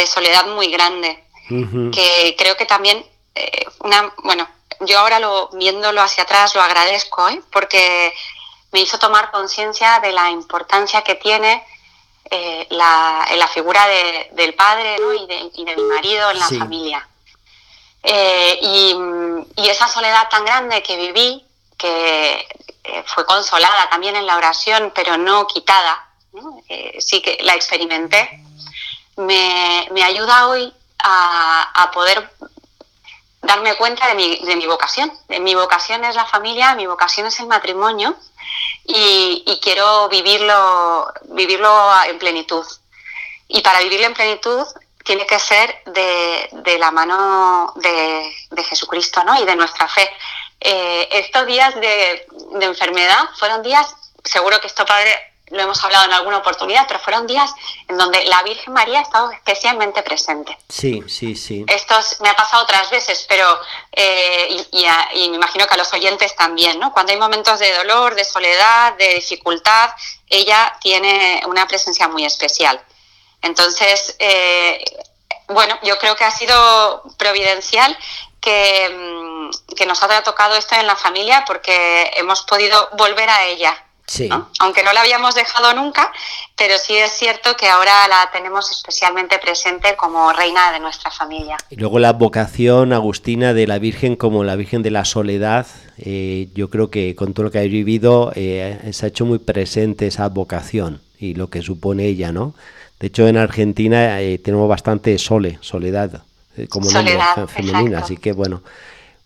soledad 0.07 0.47
muy 0.47 0.71
grande, 0.71 1.23
que 1.47 2.35
creo 2.37 2.55
que 2.55 2.65
también, 2.65 3.05
eh, 3.35 3.65
una, 3.79 4.13
bueno, 4.23 4.47
yo 4.79 4.97
ahora 4.99 5.19
lo, 5.19 5.49
viéndolo 5.49 6.01
hacia 6.01 6.23
atrás 6.23 6.55
lo 6.55 6.61
agradezco, 6.61 7.27
¿eh? 7.29 7.41
porque 7.51 8.13
me 8.71 8.81
hizo 8.81 8.97
tomar 8.99 9.31
conciencia 9.31 9.99
de 9.99 10.11
la 10.11 10.29
importancia 10.29 11.01
que 11.01 11.15
tiene 11.15 11.65
la, 12.69 13.27
la, 13.35 13.47
figura 13.49 13.85
del 14.31 14.53
padre 14.53 14.95
y, 15.53 15.65
de, 15.65 15.75
mi 15.75 15.83
marido 15.83 16.31
en 16.31 16.39
la 16.39 16.47
familia. 16.47 17.09
y, 18.03 18.95
y, 19.57 19.69
esa 19.69 19.87
soledad 19.89 20.29
tan 20.29 20.45
grande 20.45 20.81
que 20.81 20.95
viví, 20.95 21.45
que 21.77 22.47
eh, 22.83 23.03
fue 23.05 23.25
consolada 23.25 23.89
también 23.89 24.15
en 24.15 24.25
la 24.25 24.37
oración, 24.37 24.91
pero 24.95 25.17
no 25.17 25.45
quitada, 25.45 26.07
eh, 26.67 26.97
sí 26.99 27.21
que 27.21 27.37
la 27.41 27.53
experimenté, 27.53 28.43
me, 29.17 30.03
ayuda 30.03 30.47
hoy 30.47 30.73
a, 31.03 31.91
poder 31.93 32.31
darme 33.41 33.75
cuenta 33.75 34.07
de 34.07 34.15
mi, 34.15 34.37
de 34.37 34.55
mi, 34.55 34.65
vocación. 34.65 35.11
Mi 35.39 35.53
vocación 35.53 36.03
es 36.05 36.15
la 36.15 36.25
familia, 36.25 36.73
mi 36.73 36.87
vocación 36.87 37.27
es 37.27 37.39
el 37.39 37.47
matrimonio 37.47 38.15
y, 38.83 39.59
quiero 39.61 40.09
vivirlo, 40.09 41.11
vivirlo 41.23 41.91
en 42.05 42.19
plenitud. 42.19 42.65
Y 43.47 43.61
para 43.61 43.79
vivirlo 43.81 44.07
en 44.07 44.13
plenitud 44.13 44.65
tiene 45.03 45.25
que 45.25 45.39
ser 45.39 45.81
de, 45.85 46.77
la 46.77 46.91
mano 46.91 47.73
de, 47.75 48.33
de, 48.51 48.63
Jesucristo 48.63 49.23
¿no? 49.23 49.41
y 49.41 49.45
de 49.45 49.55
nuestra 49.55 49.87
fe. 49.87 50.09
Eh, 50.59 51.09
estos 51.11 51.47
días 51.47 51.73
de, 51.75 52.27
enfermedad 52.61 53.29
fueron 53.37 53.63
días, 53.63 53.95
seguro 54.23 54.59
que 54.61 54.67
esto 54.67 54.85
padre 54.85 55.30
lo 55.51 55.61
hemos 55.61 55.83
hablado 55.83 56.05
en 56.05 56.13
alguna 56.13 56.37
oportunidad, 56.37 56.85
pero 56.87 56.99
fueron 56.99 57.27
días 57.27 57.53
en 57.87 57.97
donde 57.97 58.25
la 58.25 58.41
Virgen 58.43 58.73
María 58.73 58.99
ha 58.99 59.01
estado 59.03 59.31
especialmente 59.31 60.01
presente. 60.03 60.57
Sí, 60.69 61.03
sí, 61.07 61.35
sí. 61.35 61.65
Esto 61.67 61.95
me 62.21 62.29
ha 62.29 62.35
pasado 62.35 62.63
otras 62.63 62.89
veces, 62.89 63.25
pero 63.27 63.59
eh, 63.91 64.65
y, 64.71 65.29
me 65.29 65.35
imagino 65.35 65.67
que 65.67 65.73
a 65.73 65.77
los 65.77 65.91
oyentes 65.93 66.35
también, 66.35 66.79
¿no? 66.79 66.91
Cuando 66.91 67.11
hay 67.11 67.19
momentos 67.19 67.59
de 67.59 67.73
dolor, 67.73 68.15
de 68.15 68.25
soledad, 68.25 68.93
de 68.93 69.15
dificultad, 69.15 69.91
ella 70.27 70.75
tiene 70.81 71.41
una 71.47 71.67
presencia 71.67 72.07
muy 72.07 72.25
especial. 72.25 72.81
Entonces, 73.41 74.15
eh, 74.19 74.83
bueno, 75.47 75.77
yo 75.83 75.97
creo 75.97 76.15
que 76.15 76.23
ha 76.23 76.31
sido 76.31 77.03
providencial 77.17 77.97
Mm, 78.43 79.49
que, 79.75 79.85
nos 79.85 80.01
haya 80.01 80.23
tocado 80.23 80.55
esto 80.55 80.75
en 80.75 80.87
la 80.87 80.95
familia 80.95 81.43
porque 81.45 82.11
hemos 82.15 82.41
podido 82.43 82.89
volver 82.93 83.29
a 83.29 83.45
ella. 83.45 83.85
Aunque 84.59 84.83
no 84.83 84.91
la 84.93 85.01
habíamos 85.01 85.35
dejado 85.35 85.73
nunca, 85.73 86.11
pero 86.57 86.77
sí 86.77 86.95
es 86.95 87.11
cierto 87.11 87.55
que 87.55 87.67
ahora 87.67 88.07
la 88.07 88.29
tenemos 88.31 88.69
especialmente 88.71 89.39
presente 89.39 89.95
como 89.95 90.33
reina 90.33 90.71
de 90.71 90.79
nuestra 90.79 91.09
familia. 91.11 91.57
Y 91.69 91.77
luego 91.77 91.99
la 91.99 92.13
vocación 92.13 92.93
agustina 92.93 93.53
de 93.53 93.67
la 93.67 93.79
Virgen 93.79 94.15
como 94.15 94.43
la 94.43 94.55
Virgen 94.55 94.83
de 94.83 94.91
la 94.91 95.05
Soledad, 95.05 95.67
eh, 95.97 96.49
yo 96.53 96.69
creo 96.69 96.89
que 96.89 97.15
con 97.15 97.33
todo 97.33 97.45
lo 97.45 97.51
que 97.51 97.59
ha 97.59 97.63
vivido 97.63 98.33
eh, 98.35 98.89
se 98.91 99.05
ha 99.05 99.09
hecho 99.09 99.25
muy 99.25 99.39
presente 99.39 100.07
esa 100.07 100.27
vocación 100.29 101.01
y 101.17 101.35
lo 101.35 101.49
que 101.49 101.61
supone 101.61 102.05
ella, 102.05 102.31
¿no? 102.31 102.53
De 102.99 103.07
hecho, 103.07 103.27
en 103.27 103.37
Argentina 103.37 104.21
eh, 104.21 104.37
tenemos 104.37 104.69
bastante 104.69 105.17
sole, 105.17 105.57
soledad. 105.61 106.23
Eh, 106.55 106.67
como 106.67 106.91
nombre 106.91 107.17
femenina. 107.47 107.99
Así 107.99 108.17
que 108.17 108.33
bueno. 108.33 108.61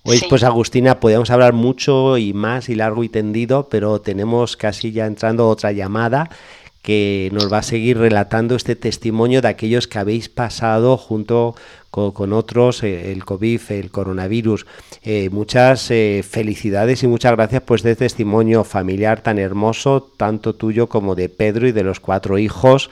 Hoy, 0.08 0.22
pues 0.30 0.44
Agustina, 0.44 1.00
podríamos 1.00 1.32
hablar 1.32 1.54
mucho 1.54 2.20
y 2.20 2.32
más 2.32 2.70
y 2.70 2.76
largo 2.76 3.04
y 3.04 3.10
tendido, 3.10 3.70
pero 3.70 4.00
tenemos 4.02 4.56
casi 4.56 4.92
ya 4.92 5.08
entrando 5.08 5.50
otra 5.50 5.72
llamada 5.72 6.30
que 6.84 7.32
nos 7.34 7.52
va 7.52 7.58
a 7.58 7.64
seguir 7.64 7.98
relatando 7.98 8.56
este 8.56 8.76
testimonio 8.76 9.42
de 9.42 9.48
aquellos 9.48 9.88
que 9.88 9.98
habéis 9.98 10.30
pasado 10.30 10.96
junto 10.98 11.56
con, 11.90 12.34
otros 12.34 12.84
eh, 12.84 13.12
el 13.14 13.26
COVID, 13.26 13.60
el 13.70 13.90
coronavirus. 13.90 14.68
Eh, 15.02 15.32
muchas 15.32 15.90
eh, 15.90 16.24
felicidades 16.24 17.02
y 17.02 17.08
muchas 17.08 17.32
gracias 17.32 17.64
por 17.64 17.78
este 17.78 17.96
testimonio 17.96 18.64
familiar 18.64 19.22
tan 19.22 19.40
hermoso, 19.40 20.08
tanto 20.18 20.54
tuyo 20.54 20.86
como 20.86 21.16
de 21.16 21.30
Pedro 21.30 21.68
y 21.68 21.72
de 21.72 21.84
los 21.84 22.00
cuatro 22.00 22.38
hijos 22.38 22.92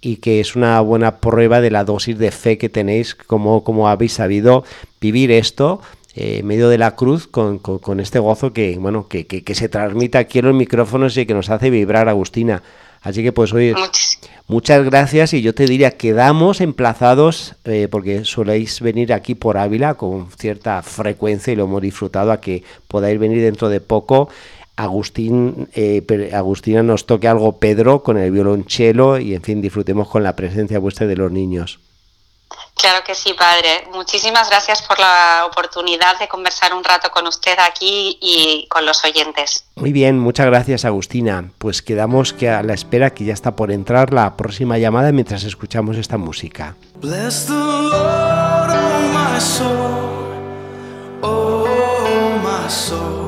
y 0.00 0.16
que 0.16 0.38
es 0.38 0.54
una 0.54 0.80
buena 0.80 1.18
prueba 1.18 1.60
de 1.60 1.72
la 1.72 1.82
dosis 1.82 2.18
de 2.18 2.30
fe 2.30 2.56
que 2.56 2.68
tenéis, 2.68 3.16
como, 3.16 3.64
como 3.64 3.88
habéis 3.88 4.12
sabido 4.12 4.64
vivir 5.00 5.32
esto 5.32 5.80
en 6.14 6.46
medio 6.46 6.68
de 6.68 6.78
la 6.78 6.94
cruz 6.94 7.26
con, 7.26 7.58
con, 7.58 8.00
este 8.00 8.18
gozo 8.18 8.52
que, 8.52 8.76
bueno, 8.78 9.08
que, 9.08 9.26
que, 9.26 9.42
que, 9.42 9.54
se 9.54 9.68
transmite 9.68 10.18
aquí 10.18 10.40
en 10.40 10.46
los 10.46 10.54
micrófonos 10.54 11.16
y 11.16 11.26
que 11.26 11.34
nos 11.34 11.50
hace 11.50 11.70
vibrar, 11.70 12.08
Agustina. 12.08 12.62
Así 13.02 13.22
que 13.24 13.32
pues 13.32 13.52
hoy 13.52 13.74
muchas 14.46 14.84
gracias 14.84 15.34
y 15.34 15.42
yo 15.42 15.54
te 15.54 15.66
diría, 15.66 15.90
quedamos 15.90 16.60
emplazados, 16.60 17.56
eh, 17.64 17.88
porque 17.90 18.24
soléis 18.24 18.80
venir 18.80 19.12
aquí 19.12 19.34
por 19.34 19.58
Ávila 19.58 19.94
con 19.94 20.30
cierta 20.38 20.82
frecuencia 20.82 21.52
y 21.52 21.56
lo 21.56 21.64
hemos 21.64 21.82
disfrutado 21.82 22.30
a 22.30 22.40
que 22.40 22.62
podáis 22.86 23.18
venir 23.18 23.42
dentro 23.42 23.68
de 23.68 23.80
poco. 23.80 24.28
Agustín, 24.76 25.68
eh, 25.74 26.30
Agustina 26.32 26.82
nos 26.82 27.04
toque 27.04 27.26
algo 27.26 27.58
Pedro 27.58 28.02
con 28.04 28.18
el 28.18 28.30
violonchelo 28.30 29.18
y 29.18 29.34
en 29.34 29.42
fin 29.42 29.60
disfrutemos 29.60 30.08
con 30.08 30.22
la 30.22 30.36
presencia 30.36 30.78
vuestra 30.78 31.06
de 31.06 31.16
los 31.16 31.32
niños. 31.32 31.80
Claro 32.82 33.04
que 33.04 33.14
sí, 33.14 33.32
padre. 33.32 33.86
Muchísimas 33.92 34.50
gracias 34.50 34.82
por 34.82 34.98
la 34.98 35.44
oportunidad 35.46 36.18
de 36.18 36.26
conversar 36.26 36.74
un 36.74 36.82
rato 36.82 37.12
con 37.12 37.28
usted 37.28 37.56
aquí 37.60 38.18
y 38.20 38.66
con 38.68 38.84
los 38.84 39.04
oyentes. 39.04 39.66
Muy 39.76 39.92
bien, 39.92 40.18
muchas 40.18 40.46
gracias 40.46 40.84
Agustina. 40.84 41.52
Pues 41.58 41.80
quedamos 41.80 42.32
que 42.32 42.50
a 42.50 42.64
la 42.64 42.74
espera 42.74 43.10
que 43.10 43.24
ya 43.24 43.34
está 43.34 43.54
por 43.54 43.70
entrar 43.70 44.12
la 44.12 44.36
próxima 44.36 44.78
llamada 44.78 45.12
mientras 45.12 45.44
escuchamos 45.44 45.96
esta 45.96 46.18
música. 46.18 46.74
Bless 46.96 47.46
the 47.46 47.52
Lord, 47.52 48.70
oh 48.72 49.32
my 49.32 49.40
soul, 49.40 50.26
oh 51.22 52.40
my 52.42 52.68
soul, 52.68 53.21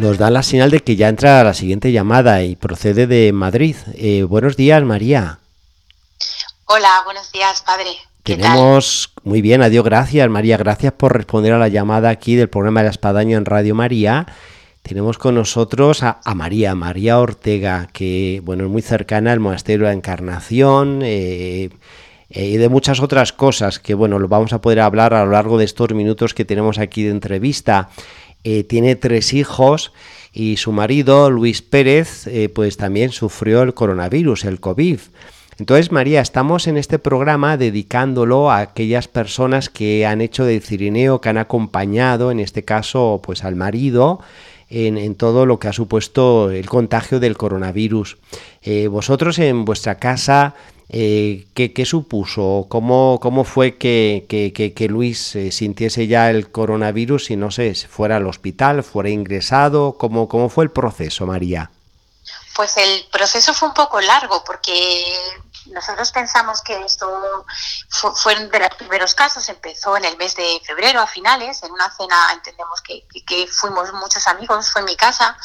nos 0.00 0.16
da 0.16 0.30
la 0.30 0.42
señal 0.42 0.70
de 0.70 0.80
que 0.80 0.96
ya 0.96 1.08
entra 1.08 1.44
la 1.44 1.54
siguiente 1.54 1.92
llamada 1.92 2.42
y 2.42 2.56
procede 2.56 3.06
de 3.06 3.32
Madrid. 3.32 3.76
Eh, 3.94 4.22
buenos 4.22 4.56
días, 4.56 4.82
María. 4.82 5.38
Hola, 6.64 7.02
buenos 7.04 7.30
días, 7.32 7.62
padre. 7.66 7.90
Tenemos, 8.22 9.12
muy 9.24 9.42
bien, 9.42 9.62
adiós, 9.62 9.84
gracias, 9.84 10.28
María, 10.28 10.56
gracias 10.56 10.92
por 10.94 11.14
responder 11.14 11.52
a 11.52 11.58
la 11.58 11.68
llamada 11.68 12.10
aquí 12.10 12.34
del 12.34 12.48
programa 12.48 12.80
de 12.80 12.84
la 12.84 12.90
Espadaña 12.90 13.36
en 13.36 13.44
Radio 13.44 13.74
María. 13.74 14.26
Tenemos 14.82 15.18
con 15.18 15.34
nosotros 15.34 16.02
a, 16.02 16.20
María, 16.34 16.74
María 16.74 17.18
Ortega, 17.18 17.88
que 17.92 18.40
bueno, 18.42 18.64
es 18.64 18.70
muy 18.70 18.82
cercana 18.82 19.32
al 19.32 19.40
Monasterio 19.40 19.80
de 19.80 19.92
la 19.92 19.96
Encarnación 19.96 21.00
eh, 21.02 21.70
eh, 22.30 22.44
y 22.46 22.56
de 22.56 22.68
muchas 22.70 23.00
otras 23.00 23.32
cosas 23.32 23.78
que 23.78 23.94
bueno, 23.94 24.18
lo 24.18 24.28
vamos 24.28 24.52
a 24.52 24.60
poder 24.60 24.80
hablar 24.80 25.12
a 25.12 25.24
lo 25.24 25.32
largo 25.32 25.58
de 25.58 25.64
estos 25.66 25.92
minutos 25.92 26.32
que 26.32 26.46
tenemos 26.46 26.78
aquí 26.78 27.02
de 27.02 27.10
entrevista. 27.10 27.90
Eh, 28.44 28.64
tiene 28.64 28.96
tres 28.96 29.34
hijos 29.34 29.92
y 30.32 30.56
su 30.56 30.72
marido, 30.72 31.30
Luis 31.30 31.62
Pérez, 31.62 32.26
eh, 32.26 32.48
pues 32.48 32.76
también 32.76 33.10
sufrió 33.10 33.62
el 33.62 33.74
coronavirus, 33.74 34.44
el 34.44 34.60
COVID. 34.60 35.00
Entonces, 35.58 35.92
María, 35.92 36.22
estamos 36.22 36.66
en 36.68 36.78
este 36.78 36.98
programa 36.98 37.58
dedicándolo 37.58 38.50
a 38.50 38.60
aquellas 38.60 39.08
personas 39.08 39.68
que 39.68 40.06
han 40.06 40.22
hecho 40.22 40.46
de 40.46 40.60
cirineo, 40.60 41.20
que 41.20 41.28
han 41.28 41.36
acompañado, 41.36 42.30
en 42.30 42.40
este 42.40 42.64
caso, 42.64 43.20
pues 43.22 43.44
al 43.44 43.56
marido, 43.56 44.20
en, 44.70 45.14
todo 45.16 45.44
lo 45.44 45.58
que 45.58 45.68
ha 45.68 45.74
supuesto 45.74 46.50
el 46.50 46.66
contagio 46.66 47.20
del 47.20 47.36
coronavirus. 47.36 48.16
Eh, 48.62 48.86
vosotros 48.86 49.38
en 49.38 49.66
vuestra 49.66 49.96
casa 49.96 50.54
eh, 50.92 51.46
¿qué, 51.54 51.84
supuso? 51.86 52.66
¿Cómo, 52.68 53.18
cómo 53.22 53.44
fue 53.44 53.76
que, 53.76 54.26
que, 54.28 54.88
Luis 54.88 55.36
eh, 55.36 55.52
sintiese 55.52 56.08
ya 56.08 56.30
el 56.30 56.50
coronavirus 56.50 57.30
y 57.30 57.36
no 57.36 57.50
sé, 57.52 57.74
fuera 57.74 58.16
al 58.16 58.26
hospital, 58.26 58.82
fuera 58.82 59.08
ingresado? 59.08 59.92
¿Cómo, 59.96 60.28
¿Cómo 60.28 60.48
fue 60.48 60.64
el 60.64 60.70
proceso, 60.70 61.26
María? 61.26 61.70
Pues 62.56 62.76
el 62.76 63.04
proceso 63.12 63.54
fue 63.54 63.68
un 63.68 63.74
poco 63.74 64.00
largo 64.00 64.42
porque 64.44 64.72
nosotros 65.72 66.12
pensamos 66.12 66.62
que 66.62 66.80
esto 66.84 67.46
fue, 67.88 68.34
de 68.34 68.58
los 68.58 68.74
primeros 68.76 69.14
casos, 69.14 69.48
empezó 69.48 69.96
en 69.96 70.04
el 70.04 70.16
mes 70.16 70.34
de 70.36 70.60
febrero 70.64 71.00
a 71.00 71.06
finales, 71.06 71.62
en 71.62 71.72
una 71.72 71.90
cena, 71.90 72.32
entendemos 72.32 72.80
que, 72.82 73.06
fuimos 73.48 73.92
muchos 73.92 74.26
amigos, 74.26 74.70
fue 74.70 74.80
en 74.80 74.86
mi 74.86 74.96
casa, 74.96 75.36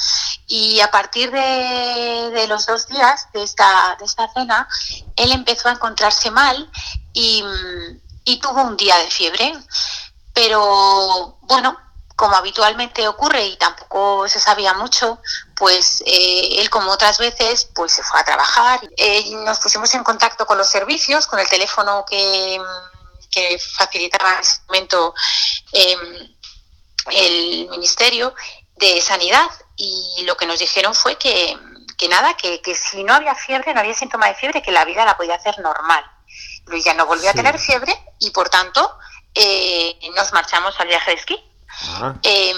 y 0.47 0.79
a 0.79 0.91
partir 0.91 1.31
de, 1.31 2.45
los 2.47 2.65
dos 2.65 2.87
días 2.87 3.27
de 3.33 3.43
esta, 3.43 3.95
de 3.99 4.05
esta 4.05 4.31
cena, 4.33 4.67
él 5.15 5.31
empezó 5.31 5.69
a 5.69 5.73
encontrarse 5.73 6.29
mal 6.31 6.69
y 7.13 8.39
tuvo 8.41 8.61
un 8.63 8.77
día 8.77 8.97
de 8.97 9.09
fiebre. 9.09 9.53
Pero 10.35 11.37
bueno, 11.43 11.77
como 12.15 12.35
habitualmente 12.35 13.07
ocurre 13.07 13.45
y 13.45 13.57
tampoco 13.57 14.27
se 14.29 14.39
sabía 14.39 14.73
mucho, 14.73 15.19
pues 15.55 16.01
eh, 16.05 16.59
él 16.59 16.69
como 16.69 16.91
otras 16.91 17.17
veces 17.17 17.69
pues 17.75 17.91
se 17.91 18.03
fue 18.03 18.19
a 18.19 18.23
trabajar. 18.23 18.79
Eh, 18.95 19.31
nos 19.43 19.59
pusimos 19.59 19.93
en 19.95 20.03
contacto 20.03 20.45
con 20.45 20.57
los 20.57 20.69
servicios, 20.69 21.27
con 21.27 21.39
el 21.39 21.49
teléfono 21.49 22.05
que, 22.09 22.59
que 23.29 23.59
facilitaba 23.59 24.33
en 24.33 24.39
ese 24.39 24.61
momento 24.67 25.13
em, 25.73 26.35
el 27.11 27.67
Ministerio 27.69 28.33
de 28.77 29.01
Sanidad 29.01 29.49
y 29.75 30.23
lo 30.25 30.37
que 30.37 30.45
nos 30.45 30.59
dijeron 30.59 30.95
fue 30.95 31.17
que, 31.17 31.57
que 31.97 32.07
nada, 32.07 32.35
que, 32.37 32.61
que, 32.61 32.75
si 32.75 33.03
no 33.03 33.13
había 33.13 33.35
fiebre, 33.35 33.73
no 33.73 33.81
había 33.81 33.93
síntoma 33.93 34.27
de 34.27 34.35
fiebre, 34.35 34.61
que 34.61 34.71
la 34.71 34.85
vida 34.85 35.03
la 35.03 35.17
podía 35.17 35.35
hacer 35.35 35.59
normal. 35.59 36.03
Luis 36.67 36.85
ya 36.85 36.93
no 36.93 37.05
volvió 37.05 37.29
a 37.29 37.33
tener 37.33 37.59
fiebre 37.59 37.93
y 38.19 38.31
por 38.31 38.49
tanto 38.49 38.97
eh, 39.33 39.99
nos 40.15 40.31
marchamos 40.31 40.79
al 40.79 40.87
viaje 40.87 41.11
de 41.11 41.17
esquí 41.17 41.54
Em, 42.23 42.57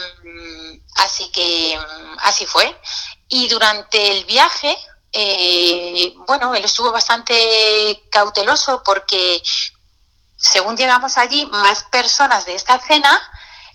así 0.95 1.29
que 1.31 1.79
así 2.19 2.45
fue. 2.45 2.79
Y 3.27 3.47
durante 3.47 4.11
el 4.17 4.25
viaje, 4.25 4.77
eh, 5.11 6.13
bueno, 6.27 6.53
él 6.55 6.63
estuvo 6.63 6.91
bastante 6.91 8.03
cauteloso 8.11 8.83
porque 8.83 9.41
según 10.37 10.77
llegamos 10.77 11.17
allí, 11.17 11.45
más 11.47 11.83
personas 11.85 12.45
de 12.45 12.55
esta 12.55 12.79
cena 12.79 13.19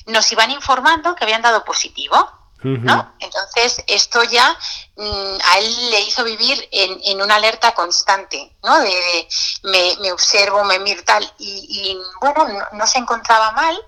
nos 0.07 0.31
iban 0.33 0.51
informando 0.51 1.15
que 1.15 1.25
habían 1.25 1.43
dado 1.43 1.65
positivo. 1.65 2.17
¿No? 2.63 3.15
Entonces, 3.19 3.83
esto 3.87 4.23
ya 4.25 4.57
mm, 4.97 5.39
a 5.45 5.59
él 5.59 5.91
le 5.91 6.01
hizo 6.01 6.25
vivir 6.25 6.69
en, 6.71 7.21
una 7.21 7.37
alerta 7.37 7.73
constante, 7.73 8.57
¿no? 8.63 8.81
De, 8.81 9.29
me, 9.65 10.13
observo, 10.13 10.65
me 10.65 10.79
miro 10.79 11.03
tal, 11.05 11.33
y, 11.39 11.99
bueno, 12.21 12.47
no, 12.73 12.87
se 12.87 12.99
encontraba 12.99 13.53
mal. 13.53 13.79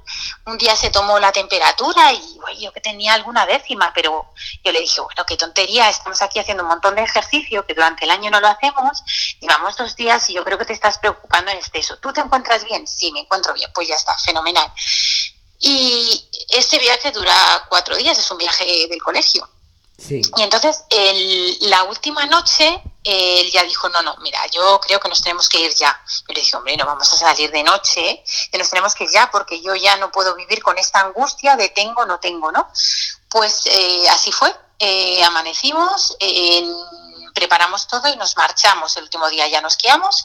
Un 0.47 0.59
día 0.59 0.77
se 0.77 0.91
tomó 0.91 1.19
la 1.19 1.33
temperatura 1.33 2.13
y 2.13 2.39
yo 2.61 2.73
que 2.73 2.81
tenía 2.81 3.15
alguna 3.15 3.47
décima, 3.47 3.93
pero 3.95 4.31
yo 4.63 4.73
le 4.73 4.81
dije, 4.81 5.01
bueno, 5.01 5.25
qué 5.27 5.37
tontería, 5.37 5.89
estamos 5.89 6.21
aquí 6.23 6.39
haciendo 6.39 6.63
un 6.63 6.69
montón 6.69 6.95
de 6.95 7.03
ejercicio 7.03 7.67
que 7.67 7.75
durante 7.75 8.05
el 8.05 8.11
año 8.11 8.31
no 8.31 8.41
lo 8.41 8.49
hacemos, 8.49 9.03
llevamos 9.41 9.77
dos 9.77 9.97
días 9.97 10.29
y 10.31 10.35
yo 10.35 10.45
creo 10.45 10.59
que 10.59 10.65
te 10.65 10.73
estás 10.73 10.99
preocupando 10.99 11.51
en 11.51 11.59
exceso. 11.59 11.97
¿Tú 11.99 12.13
te 12.13 12.21
encuentras 12.21 12.65
bien? 12.65 12.87
Sí, 12.87 13.11
me 13.13 13.21
encuentro 13.21 13.55
bien, 13.55 13.71
pues 13.75 13.89
ya 13.89 13.95
está, 13.95 14.17
fenomenal. 14.19 14.71
Y 15.67 16.29
este 16.51 16.79
viaje 16.79 17.11
dura 17.11 17.35
cuatro 17.71 17.97
días, 17.97 18.19
es 18.19 18.31
un 18.31 18.37
viaje 18.37 18.87
del 18.87 19.03
colegio. 19.03 19.49
Y 19.97 20.43
entonces 20.43 20.85
la 21.61 21.85
última 21.85 22.27
noche 22.27 22.83
él 23.03 23.51
ya 23.51 23.63
dijo, 23.65 23.89
no, 23.89 24.03
no, 24.03 24.15
mira, 24.21 24.47
yo 24.49 24.79
creo 24.81 25.01
que 25.01 25.09
nos 25.09 25.23
tenemos 25.23 25.49
que 25.49 25.61
ir 25.61 25.75
ya. 25.75 25.99
Yo 26.27 26.35
le 26.35 26.41
dije, 26.41 26.57
hombre, 26.57 26.77
no 26.77 26.85
vamos 26.85 27.11
a 27.13 27.17
salir 27.17 27.51
de 27.51 27.63
noche, 27.63 28.23
que 28.53 28.59
nos 28.59 28.69
tenemos 28.69 28.95
que 28.95 29.05
ir 29.05 29.11
ya 29.11 29.31
porque 29.31 29.63
yo 29.63 29.75
ya 29.75 29.97
no 29.97 30.13
puedo 30.13 30.35
vivir 30.35 30.63
con 30.63 30.77
esta 30.77 31.01
angustia 31.01 31.57
de 31.57 31.71
tengo, 31.71 32.05
no 32.05 32.21
tengo, 32.21 32.53
¿no? 32.53 32.69
Pues 33.31 33.67
eh, 33.67 34.09
así 34.11 34.33
fue, 34.33 34.55
eh, 34.79 35.25
amanecimos, 35.25 36.17
preparamos 37.35 37.87
todo 37.87 38.09
y 38.09 38.17
nos 38.17 38.37
marchamos. 38.37 38.97
El 38.99 39.05
último 39.05 39.31
día 39.31 39.49
ya 39.49 39.63
nos 39.63 39.79
quedamos 39.79 40.25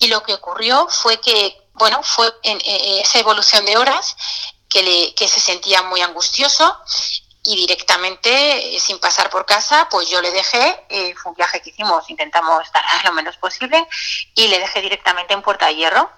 y 0.00 0.08
lo 0.08 0.24
que 0.24 0.34
ocurrió 0.34 0.88
fue 0.88 1.20
que, 1.20 1.68
bueno, 1.74 2.02
fue 2.02 2.32
en 2.42 2.60
esa 2.64 3.20
evolución 3.20 3.64
de 3.64 3.76
horas 3.76 4.16
que, 4.72 5.28
se 5.28 5.40
sentía 5.40 5.82
muy 5.82 6.00
angustioso 6.00 6.78
y 7.44 7.56
directamente, 7.56 8.76
eh, 8.76 8.80
sin 8.80 8.98
pasar 9.00 9.28
por 9.28 9.44
casa, 9.44 9.88
pues 9.90 10.08
yo 10.08 10.22
le 10.22 10.30
dejé, 10.30 10.84
eh, 10.88 11.14
fue 11.20 11.30
un 11.30 11.36
viaje 11.36 11.60
que 11.60 11.70
hicimos, 11.70 12.08
intentamos 12.08 12.70
tardar 12.70 13.04
lo 13.04 13.12
menos 13.12 13.36
posible, 13.36 13.86
y 14.34 14.48
le 14.48 14.58
dejé 14.60 14.80
directamente 14.80 15.34
en 15.34 15.42
Puerta 15.42 15.66
de 15.66 15.74
Hierro. 15.74 16.10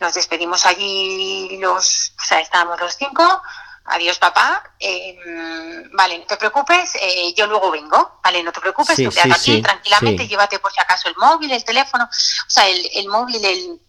Nos 0.00 0.14
despedimos 0.14 0.64
allí 0.66 1.58
los, 1.58 2.12
o 2.20 2.24
sea, 2.24 2.40
estábamos 2.40 2.80
los 2.80 2.94
cinco, 2.96 3.42
adiós 3.84 4.18
papá, 4.18 4.62
em, 4.78 5.90
vale, 5.92 6.18
no 6.18 6.26
te 6.26 6.36
preocupes, 6.36 6.94
eh, 7.00 7.34
yo 7.34 7.46
luego 7.46 7.70
vengo, 7.70 8.20
vale, 8.22 8.42
no 8.42 8.52
te 8.52 8.60
preocupes, 8.60 8.96
tú 8.96 9.10
quédate 9.10 9.32
aquí 9.32 9.62
tranquilamente, 9.62 10.28
llévate 10.28 10.58
por 10.58 10.72
si 10.72 10.80
acaso 10.80 11.08
el 11.08 11.16
móvil, 11.16 11.50
el 11.52 11.64
teléfono, 11.64 12.04
o 12.04 12.50
sea, 12.50 12.68
el, 12.68 12.88
el 12.94 13.08
móvil, 13.08 13.44
el, 13.44 13.80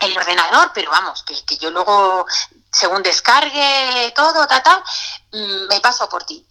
el 0.00 0.16
ordenador, 0.16 0.70
pero 0.74 0.90
vamos, 0.90 1.24
que, 1.24 1.56
yo 1.56 1.70
luego, 1.70 2.26
según 2.70 3.02
descargue 3.02 4.12
todo, 4.14 4.46
ta, 4.46 4.82
mm, 5.32 5.68
me 5.68 5.80
paso 5.80 6.08
por 6.08 6.24
ti. 6.24 6.46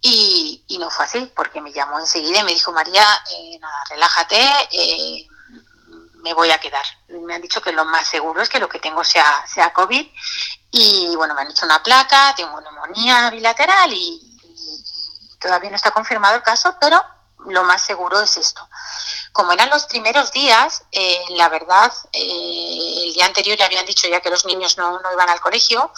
Y, 0.00 0.64
y, 0.68 0.78
no 0.78 0.90
fue 0.90 1.04
así, 1.04 1.32
porque 1.34 1.60
me 1.60 1.72
llamó 1.72 1.98
enseguida 1.98 2.40
y 2.40 2.44
me 2.44 2.52
dijo, 2.52 2.72
María, 2.72 3.04
eh, 3.30 3.58
nada, 3.60 3.84
relájate, 3.90 4.40
eh, 4.70 5.26
me 6.22 6.34
voy 6.34 6.50
a 6.50 6.58
quedar. 6.58 6.84
Me 7.08 7.34
han 7.34 7.42
dicho 7.42 7.60
que 7.60 7.72
lo 7.72 7.84
más 7.84 8.06
seguro 8.06 8.42
es 8.42 8.48
que 8.48 8.60
lo 8.60 8.68
que 8.68 8.78
tengo 8.78 9.02
sea, 9.04 9.44
sea 9.46 9.72
COVID. 9.72 10.06
Y 10.70 11.16
bueno, 11.16 11.34
me 11.34 11.42
han 11.42 11.50
hecho 11.50 11.66
una 11.66 11.82
placa, 11.82 12.34
tengo 12.36 12.60
neumonía 12.60 13.30
bilateral 13.30 13.92
y, 13.92 14.24
todavía 15.40 15.70
no 15.70 15.76
está 15.76 15.92
confirmado 15.92 16.34
el 16.34 16.42
caso, 16.42 16.76
pero 16.80 17.00
lo 17.46 17.62
más 17.62 17.82
seguro 17.82 18.20
es 18.20 18.36
esto. 18.36 18.68
Como 19.32 19.52
eran 19.52 19.70
los 19.70 19.86
primeros 19.86 20.32
días, 20.32 20.84
eh, 20.92 21.20
la 21.30 21.48
verdad, 21.48 21.92
eh, 22.12 23.04
el 23.04 23.14
día 23.14 23.26
anterior 23.26 23.56
ya 23.56 23.66
habían 23.66 23.86
dicho 23.86 24.08
ya 24.08 24.20
que 24.20 24.30
los 24.30 24.44
niños 24.46 24.76
no, 24.76 25.00
no 25.00 25.12
iban 25.12 25.28
al 25.28 25.40
colegio, 25.40 25.92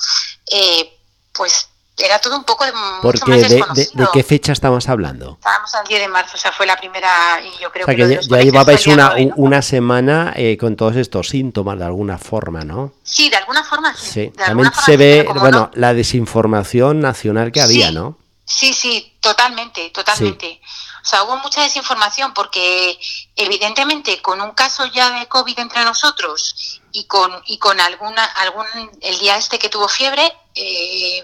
eh, 0.50 0.98
pues 1.32 1.70
era 2.04 2.18
todo 2.18 2.36
un 2.36 2.44
poco 2.44 2.64
de 2.64 2.72
mucho 2.72 3.26
más 3.26 3.40
desconocido. 3.40 4.04
De, 4.04 4.08
qué 4.12 4.22
fecha 4.22 4.52
estamos 4.52 4.88
hablando? 4.88 5.36
Estábamos 5.38 5.74
al 5.74 5.86
10 5.86 6.00
de 6.00 6.08
marzo, 6.08 6.32
o 6.34 6.38
sea, 6.38 6.52
fue 6.52 6.66
la 6.66 6.76
primera 6.76 7.40
y 7.42 7.62
yo 7.62 7.70
creo 7.70 7.84
o 7.84 7.86
sea, 7.86 7.94
que, 7.94 8.18
que 8.18 8.26
ya, 8.26 8.40
llevabais 8.40 8.86
una, 8.86 9.14
una 9.36 9.62
semana 9.62 10.32
eh, 10.36 10.56
con 10.58 10.76
todos 10.76 10.96
estos 10.96 11.28
síntomas 11.28 11.78
de 11.78 11.84
alguna 11.84 12.18
forma, 12.18 12.64
¿no? 12.64 12.92
Sí, 13.02 13.28
de 13.28 13.36
alguna 13.36 13.64
forma 13.64 13.94
sí. 13.96 14.10
sí. 14.10 14.32
También 14.36 14.70
se 14.84 14.96
ve, 14.96 15.28
bueno, 15.34 15.70
la 15.74 15.94
desinformación 15.94 17.00
nacional 17.00 17.52
que 17.52 17.60
había, 17.60 17.90
¿no? 17.90 18.18
Sí, 18.44 18.72
sí, 18.72 19.16
totalmente, 19.20 19.90
totalmente. 19.90 20.60
O 21.02 21.06
sea, 21.06 21.22
hubo 21.24 21.36
mucha 21.38 21.62
desinformación 21.62 22.34
porque 22.34 22.98
evidentemente 23.36 24.20
con 24.22 24.40
un 24.40 24.52
caso 24.52 24.86
ya 24.86 25.18
de 25.18 25.26
COVID 25.28 25.58
entre 25.58 25.84
nosotros 25.84 26.80
y 26.92 27.04
con, 27.04 27.30
y 27.46 27.58
con 27.58 27.80
alguna, 27.80 28.24
algún, 28.24 28.66
el 29.00 29.18
día 29.18 29.36
este 29.36 29.58
que 29.58 29.68
tuvo 29.68 29.88
fiebre, 29.88 30.32
eh, 30.54 31.22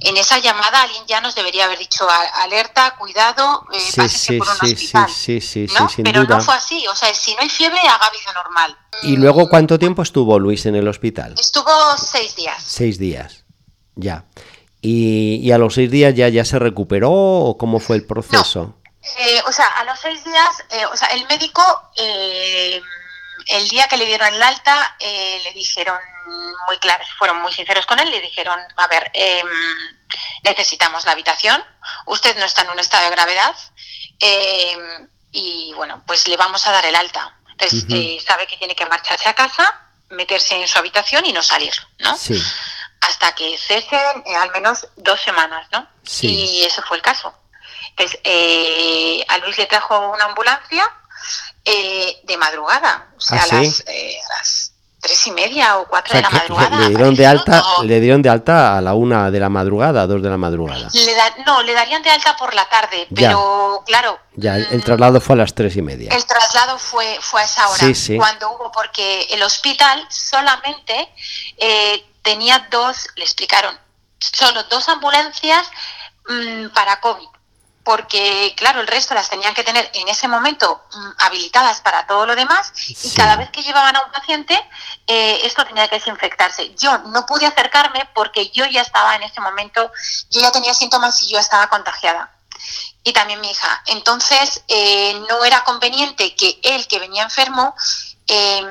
en 0.00 0.16
esa 0.16 0.38
llamada 0.38 0.82
alguien 0.82 1.04
ya 1.06 1.20
nos 1.20 1.34
debería 1.34 1.64
haber 1.64 1.78
dicho 1.78 2.06
alerta, 2.34 2.94
cuidado, 2.96 3.66
eh, 3.72 3.80
sí, 3.80 4.08
sí, 4.08 4.38
por 4.38 4.48
un 4.48 4.56
sí, 4.56 4.72
hospital. 4.72 5.10
Sí, 5.10 5.40
sí, 5.40 5.66
¿no? 5.78 5.88
sin 5.88 6.04
Pero 6.04 6.22
duda. 6.22 6.36
no 6.36 6.42
fue 6.42 6.54
así, 6.54 6.86
o 6.86 6.94
sea, 6.94 7.12
si 7.14 7.34
no 7.34 7.40
hay 7.40 7.48
fiebre, 7.48 7.80
haga 7.80 8.10
vida 8.10 8.32
normal. 8.32 8.78
¿Y 9.02 9.16
luego 9.16 9.48
cuánto 9.48 9.78
tiempo 9.78 10.02
estuvo 10.02 10.38
Luis 10.38 10.66
en 10.66 10.76
el 10.76 10.86
hospital? 10.86 11.34
Estuvo 11.38 11.70
seis 11.98 12.36
días. 12.36 12.62
Seis 12.64 12.98
días, 12.98 13.44
ya. 13.96 14.24
¿Y, 14.80 15.36
y 15.42 15.50
a 15.50 15.58
los 15.58 15.74
seis 15.74 15.90
días 15.90 16.14
ya, 16.14 16.28
ya 16.28 16.44
se 16.44 16.58
recuperó 16.58 17.10
o 17.10 17.58
cómo 17.58 17.80
fue 17.80 17.96
el 17.96 18.06
proceso? 18.06 18.76
No. 18.76 18.83
Eh, 19.18 19.42
o 19.46 19.52
sea, 19.52 19.66
a 19.66 19.84
los 19.84 19.98
seis 19.98 20.24
días, 20.24 20.64
eh, 20.70 20.86
o 20.86 20.96
sea, 20.96 21.08
el 21.08 21.26
médico, 21.26 21.90
eh, 21.96 22.80
el 23.48 23.68
día 23.68 23.86
que 23.88 23.96
le 23.96 24.06
dieron 24.06 24.32
el 24.32 24.42
alta, 24.42 24.96
eh, 24.98 25.40
le 25.44 25.52
dijeron 25.52 25.98
muy 26.66 26.78
claros, 26.78 27.06
fueron 27.18 27.40
muy 27.42 27.52
sinceros 27.52 27.84
con 27.86 27.98
él, 28.00 28.10
le 28.10 28.20
dijeron, 28.20 28.58
a 28.76 28.86
ver, 28.86 29.10
em, 29.12 29.46
necesitamos 30.42 31.04
la 31.04 31.12
habitación, 31.12 31.62
usted 32.06 32.36
no 32.38 32.46
está 32.46 32.62
en 32.62 32.70
un 32.70 32.78
estado 32.78 33.04
de 33.04 33.10
gravedad 33.10 33.54
em, 34.20 35.08
y 35.32 35.72
bueno, 35.74 36.02
pues 36.06 36.26
le 36.28 36.36
vamos 36.36 36.66
a 36.66 36.72
dar 36.72 36.86
el 36.86 36.96
alta. 36.96 37.36
Entonces, 37.50 37.84
uh 37.84 37.86
-huh. 37.88 38.24
sabe 38.24 38.46
que 38.46 38.56
tiene 38.56 38.74
que 38.74 38.86
marcharse 38.86 39.28
a 39.28 39.34
casa, 39.34 39.80
meterse 40.10 40.54
en 40.56 40.66
su 40.66 40.78
habitación 40.78 41.26
y 41.26 41.32
no 41.32 41.42
salir, 41.42 41.74
¿no? 41.98 42.16
Sí. 42.16 42.42
Hasta 43.00 43.34
que 43.34 43.58
cesen 43.58 44.24
al 44.38 44.50
menos 44.50 44.88
dos 44.96 45.20
semanas, 45.20 45.66
¿no? 45.72 45.86
Sí. 46.04 46.28
Y 46.28 46.64
ese 46.64 46.80
fue 46.82 46.96
el 46.96 47.02
caso. 47.02 47.34
Entonces, 47.96 48.20
eh, 48.24 49.24
a 49.28 49.38
Luis 49.38 49.56
le 49.56 49.66
trajo 49.66 50.10
una 50.10 50.24
ambulancia 50.24 50.84
eh, 51.64 52.20
de 52.24 52.36
madrugada, 52.36 53.08
o 53.16 53.20
sea, 53.20 53.38
¿Ah, 53.40 53.44
a, 53.44 53.54
las, 53.54 53.84
eh, 53.86 54.18
a, 54.18 54.38
las, 54.38 54.72
tres 55.00 55.26
y 55.26 55.32
media 55.32 55.78
o 55.78 55.86
cuatro 55.86 56.18
o 56.18 56.20
sea, 56.20 56.28
de 56.28 56.34
la 56.34 56.40
madrugada. 56.42 56.76
Le 56.78 56.88
dieron 56.88 57.14
de 57.14 57.26
alta, 57.26 57.58
no, 57.58 57.84
le 57.84 58.00
dieron 58.00 58.22
de 58.22 58.30
alta 58.30 58.76
a 58.76 58.80
la 58.80 58.94
una 58.94 59.30
de 59.30 59.38
la 59.38 59.48
madrugada, 59.48 60.02
a 60.02 60.06
dos 60.06 60.22
de 60.22 60.30
la 60.30 60.36
madrugada. 60.38 60.88
Le 60.92 61.14
da, 61.14 61.34
no, 61.46 61.62
le 61.62 61.72
darían 61.72 62.02
de 62.02 62.10
alta 62.10 62.36
por 62.36 62.52
la 62.52 62.68
tarde, 62.68 63.06
pero 63.14 63.78
ya. 63.80 63.84
claro. 63.84 64.18
Ya, 64.34 64.56
el, 64.56 64.66
el, 64.72 64.82
traslado 64.82 65.20
fue 65.20 65.34
a 65.34 65.38
las 65.38 65.54
tres 65.54 65.76
y 65.76 65.82
media. 65.82 66.10
El 66.12 66.24
traslado 66.24 66.78
fue, 66.78 67.18
fue 67.20 67.42
a 67.42 67.44
esa 67.44 67.68
hora, 67.68 67.86
sí, 67.86 67.94
sí. 67.94 68.16
cuando 68.16 68.50
hubo, 68.50 68.72
porque 68.72 69.28
el 69.30 69.42
hospital 69.42 70.04
solamente 70.10 71.08
eh, 71.58 72.04
tenía 72.22 72.66
dos, 72.70 73.06
le 73.14 73.24
explicaron, 73.24 73.78
solo 74.18 74.64
dos 74.64 74.88
ambulancias 74.88 75.70
mmm, 76.26 76.68
para 76.68 76.98
COVID 77.00 77.33
porque 77.84 78.54
claro, 78.56 78.80
el 78.80 78.86
resto 78.86 79.14
las 79.14 79.28
tenían 79.28 79.54
que 79.54 79.62
tener 79.62 79.90
en 79.94 80.08
ese 80.08 80.26
momento 80.26 80.82
mmm, 80.94 81.10
habilitadas 81.18 81.80
para 81.82 82.06
todo 82.06 82.24
lo 82.26 82.34
demás 82.34 82.72
y 82.88 82.94
Sí. 82.94 83.12
cada 83.14 83.36
vez 83.36 83.50
que 83.50 83.62
llevaban 83.62 83.94
a 83.96 84.02
un 84.04 84.10
paciente 84.10 84.58
eh, 85.06 85.40
esto 85.44 85.64
tenía 85.66 85.86
que 85.88 85.96
desinfectarse. 85.96 86.74
Yo 86.76 86.96
no 86.98 87.26
pude 87.26 87.44
acercarme 87.46 88.08
porque 88.14 88.48
yo 88.50 88.64
ya 88.66 88.80
estaba 88.80 89.14
en 89.16 89.22
ese 89.22 89.40
momento, 89.40 89.92
yo 90.30 90.40
ya 90.40 90.50
tenía 90.50 90.72
síntomas 90.74 91.20
y 91.22 91.28
yo 91.30 91.38
estaba 91.38 91.68
contagiada. 91.68 92.30
Y 93.02 93.12
también 93.12 93.40
mi 93.42 93.50
hija. 93.50 93.82
Entonces 93.86 94.62
eh, 94.68 95.20
no 95.28 95.44
era 95.44 95.62
conveniente 95.64 96.34
que 96.34 96.58
él, 96.62 96.86
que 96.88 96.98
venía 96.98 97.22
enfermo, 97.24 97.74
eh, 98.26 98.62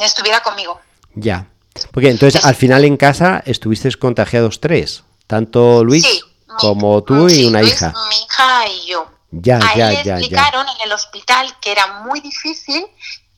estuviera 0.00 0.42
conmigo. 0.42 0.80
Ya. 1.14 1.46
Porque 1.92 2.10
entonces 2.10 2.44
al 2.44 2.54
final 2.56 2.84
en 2.84 2.96
casa 2.96 3.42
estuvisteis 3.46 3.96
contagiados 3.96 4.60
tres, 4.60 5.04
tanto 5.26 5.84
Luis 5.84 6.04
Sí, 6.04 6.22
como 6.58 7.02
tú 7.02 7.28
y 7.28 7.46
una 7.46 7.62
hija. 7.62 7.92
Mi 8.08 8.16
hija 8.24 8.68
y 8.68 8.86
yo. 8.86 9.10
Ya, 9.30 9.58
a 9.58 9.76
ya, 9.76 9.90
él 9.90 9.98
le 9.98 10.04
ya, 10.04 10.04
ya. 10.04 10.18
explicaron 10.18 10.66
en 10.68 10.80
el 10.82 10.92
hospital 10.92 11.54
que 11.60 11.72
era 11.72 11.86
muy 12.04 12.20
difícil 12.20 12.86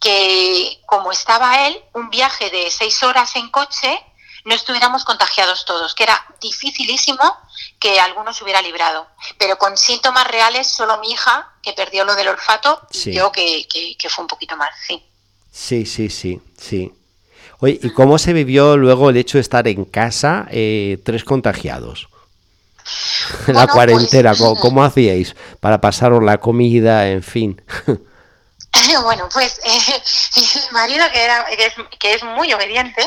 que, 0.01 0.81
como 0.87 1.11
estaba 1.13 1.67
él, 1.67 1.77
un 1.95 2.09
viaje 2.11 2.51
de 2.51 2.71
seis 2.71 3.03
horas 3.03 3.35
en 3.37 3.49
coche, 3.51 3.99
no 4.45 4.55
estuviéramos 4.55 5.05
contagiados 5.05 5.65
todos, 5.65 5.95
que 5.95 6.05
era 6.05 6.25
dificilísimo 6.41 7.21
que 7.81 7.99
alguno 8.01 8.33
se 8.33 8.45
hubiera 8.45 8.63
librado. 8.63 9.07
Pero 9.39 9.59
con 9.59 9.77
síntomas 9.77 10.27
reales, 10.29 10.69
solo 10.69 10.99
mi 11.01 11.11
hija, 11.11 11.51
que 11.63 11.73
perdió 11.73 12.05
lo 12.05 12.15
del 12.15 12.29
olfato, 12.29 12.81
Sí. 12.91 13.11
y 13.11 13.15
yo, 13.15 13.33
que, 13.33 13.67
que, 13.67 13.97
que 13.97 14.09
fue 14.09 14.23
un 14.23 14.29
poquito 14.29 14.57
más, 14.57 14.71
sí. 14.87 15.03
Sí, 15.51 15.85
sí, 15.87 16.09
sí, 16.09 16.41
sí. 16.57 16.93
Oye, 17.61 17.81
¿y 17.83 17.91
cómo 17.93 18.19
se 18.19 18.33
vivió 18.33 18.77
luego 18.77 19.11
el 19.11 19.17
hecho 19.17 19.39
de 19.39 19.43
estar 19.43 19.67
en 19.67 19.85
casa 19.85 20.47
eh, 20.51 20.99
tres 21.05 21.25
contagiados? 21.25 22.09
En 23.47 23.55
la 23.55 23.61
Bueno, 23.61 23.73
cuarentena, 23.73 24.31
pues, 24.31 24.41
¿cómo, 24.41 24.61
cómo 24.61 24.85
hacíais 24.85 25.35
para 25.61 25.81
pasaros 25.81 26.23
la 26.23 26.39
comida, 26.39 27.09
en 27.09 27.23
fin? 27.23 27.63
Bueno, 29.03 29.29
pues 29.33 29.61
eh, 29.65 30.03
mi 30.37 30.73
marido, 30.73 31.05
que, 31.13 31.25
era, 31.25 31.45
que, 31.47 31.67
es, 31.67 31.75
que 31.99 32.15
es 32.15 32.23
muy 32.23 32.53
obediente, 32.53 33.03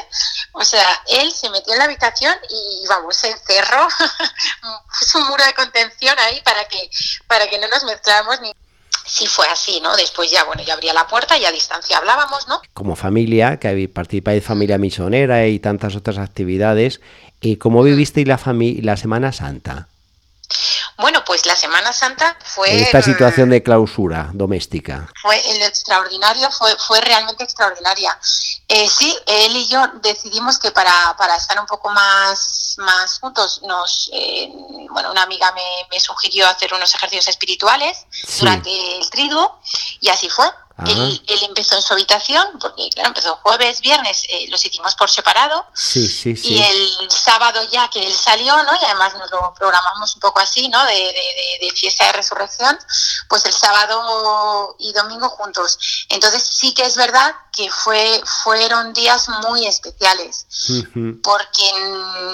o 0.53 0.63
sea, 0.63 0.85
él 1.07 1.31
se 1.31 1.49
metió 1.49 1.73
en 1.73 1.79
la 1.79 1.85
habitación 1.85 2.33
y, 2.49 2.87
vamos, 2.87 3.15
se 3.15 3.29
encerró, 3.29 3.87
puso 4.99 5.19
un 5.19 5.27
muro 5.27 5.43
de 5.45 5.53
contención 5.53 6.17
ahí 6.19 6.41
para 6.43 6.65
que, 6.65 6.89
para 7.27 7.47
que 7.47 7.59
no 7.59 7.67
nos 7.67 7.83
mezcláramos 7.83 8.41
ni... 8.41 8.53
Sí 9.03 9.25
fue 9.25 9.47
así, 9.47 9.81
¿no? 9.81 9.95
Después 9.95 10.29
ya, 10.29 10.43
bueno, 10.43 10.61
ya 10.63 10.73
abría 10.73 10.93
la 10.93 11.07
puerta 11.07 11.37
y 11.37 11.43
a 11.43 11.51
distancia 11.51 11.97
hablábamos, 11.97 12.47
¿no? 12.47 12.61
Como 12.73 12.95
familia, 12.95 13.57
que 13.57 13.73
de 13.73 14.41
familia 14.41 14.77
misionera 14.77 15.47
y 15.47 15.59
tantas 15.59 15.95
otras 15.95 16.17
actividades, 16.19 17.01
eh, 17.41 17.57
¿cómo 17.57 17.81
vivisteis 17.81 18.27
la, 18.27 18.39
la 18.81 18.97
Semana 18.97 19.31
Santa? 19.31 19.87
Bueno, 20.97 21.23
pues 21.25 21.45
la 21.45 21.55
Semana 21.55 21.93
Santa 21.93 22.37
fue... 22.43 22.81
Esta 22.83 22.99
mm, 22.99 23.03
situación 23.03 23.49
de 23.49 23.63
clausura 23.63 24.29
doméstica. 24.33 25.07
fue 25.21 25.39
el 25.51 25.61
extraordinario, 25.63 26.49
fue, 26.51 26.75
fue 26.77 27.01
realmente 27.01 27.43
extraordinaria. 27.43 28.17
Eh, 28.67 28.87
sí, 28.89 29.17
él 29.25 29.55
y 29.55 29.67
yo 29.67 29.85
decidimos 30.01 30.59
que 30.59 30.71
para, 30.71 31.15
para 31.17 31.35
estar 31.35 31.59
un 31.59 31.65
poco 31.65 31.89
más, 31.89 32.75
más 32.77 33.19
juntos, 33.19 33.61
nos, 33.63 34.09
eh, 34.13 34.49
bueno, 34.91 35.11
una 35.11 35.23
amiga 35.23 35.51
me, 35.53 35.61
me 35.91 35.99
sugirió 35.99 36.47
hacer 36.47 36.73
unos 36.73 36.93
ejercicios 36.93 37.27
espirituales 37.27 38.05
Sí. 38.11 38.39
durante 38.41 38.97
el 38.97 39.09
triduo 39.09 39.59
y 39.99 40.09
así 40.09 40.29
fue. 40.29 40.45
Él, 40.87 41.23
él 41.27 41.43
empezó 41.43 41.75
en 41.75 41.81
su 41.81 41.93
habitación, 41.93 42.47
porque 42.59 42.89
claro, 42.89 43.09
empezó 43.09 43.35
jueves, 43.43 43.81
viernes, 43.81 44.23
eh, 44.29 44.47
los 44.49 44.63
hicimos 44.65 44.95
por 44.95 45.09
separado, 45.09 45.65
Sí, 45.73 46.07
sí, 46.07 46.35
sí. 46.35 46.53
y 46.55 46.61
el 46.61 47.11
sábado 47.11 47.61
ya 47.71 47.89
que 47.89 48.05
él 48.05 48.13
salió, 48.13 48.55
¿no? 48.63 48.71
Y 48.81 48.85
además 48.85 49.13
nos 49.15 49.29
lo 49.31 49.53
programamos 49.53 50.15
un 50.15 50.21
poco 50.21 50.39
así, 50.39 50.69
¿no? 50.69 50.83
De, 50.85 50.93
de, 50.93 51.57
de, 51.59 51.65
de 51.67 51.71
fiesta 51.73 52.05
de 52.05 52.13
resurrección, 52.13 52.77
pues 53.27 53.45
el 53.45 53.53
sábado 53.53 54.75
y 54.79 54.91
domingo 54.93 55.29
juntos. 55.29 55.77
Entonces 56.09 56.43
sí 56.43 56.73
que 56.73 56.83
es 56.83 56.95
verdad 56.95 57.33
que 57.51 57.69
fue, 57.69 58.21
fueron 58.43 58.93
días 58.93 59.27
muy 59.43 59.65
especiales, 59.67 60.45
porque 61.21 61.71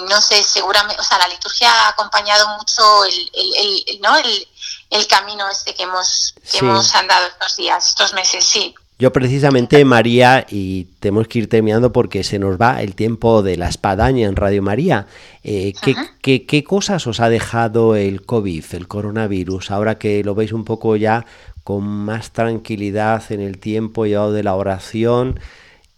no 0.10 0.21
sé, 0.21 0.43
seguramente, 0.43 1.01
o 1.01 1.03
sea, 1.03 1.17
la 1.17 1.27
liturgia 1.27 1.71
ha 1.71 1.88
acompañado 1.89 2.47
mucho 2.57 3.05
el, 3.05 3.31
el, 3.33 3.55
el- 3.55 3.83
el- 3.88 4.01
¿no? 4.01 4.15
El, 4.17 4.47
el 4.89 5.06
camino 5.08 5.50
este 5.50 5.73
que 5.76 5.84
hemos, 5.84 6.34
que 6.43 6.47
Sí. 6.50 6.58
hemos 6.60 6.93
andado 6.95 7.28
estos 7.28 7.56
días, 7.58 7.89
estos 7.89 8.13
meses, 8.13 8.43
sí. 8.45 8.73
Yo 9.00 9.12
precisamente, 9.13 9.86
María, 9.86 10.47
y 10.50 10.86
tenemos 11.00 11.28
que 11.28 11.38
ir 11.39 11.50
terminando 11.50 11.91
porque 11.93 12.23
se 12.23 12.39
nos 12.39 12.60
va 12.60 12.82
el 12.82 12.95
tiempo 12.95 13.43
de 13.43 13.56
la 13.56 13.69
espadaña 13.69 14.28
en 14.28 14.36
Radio 14.36 14.63
María. 14.63 15.06
eh, 15.43 15.73
¿qué, 15.82 15.95
qué- 16.21 16.45
qué 16.45 16.63
cosas 16.63 17.06
os 17.08 17.19
ha 17.19 17.30
dejado 17.30 17.95
el 17.95 18.26
COVID, 18.26 18.65
el 18.71 18.88
coronavirus, 18.88 19.71
ahora 19.71 19.97
que 20.00 20.23
lo 20.23 20.36
veis 20.36 20.52
un 20.52 20.65
poco 20.65 20.95
ya 20.97 21.26
con 21.63 21.84
más 21.86 22.32
tranquilidad 22.32 23.23
en 23.32 23.39
el 23.41 23.58
tiempo 23.60 24.06
llevado 24.06 24.34
de 24.34 24.43
la 24.43 24.56
oración? 24.56 25.39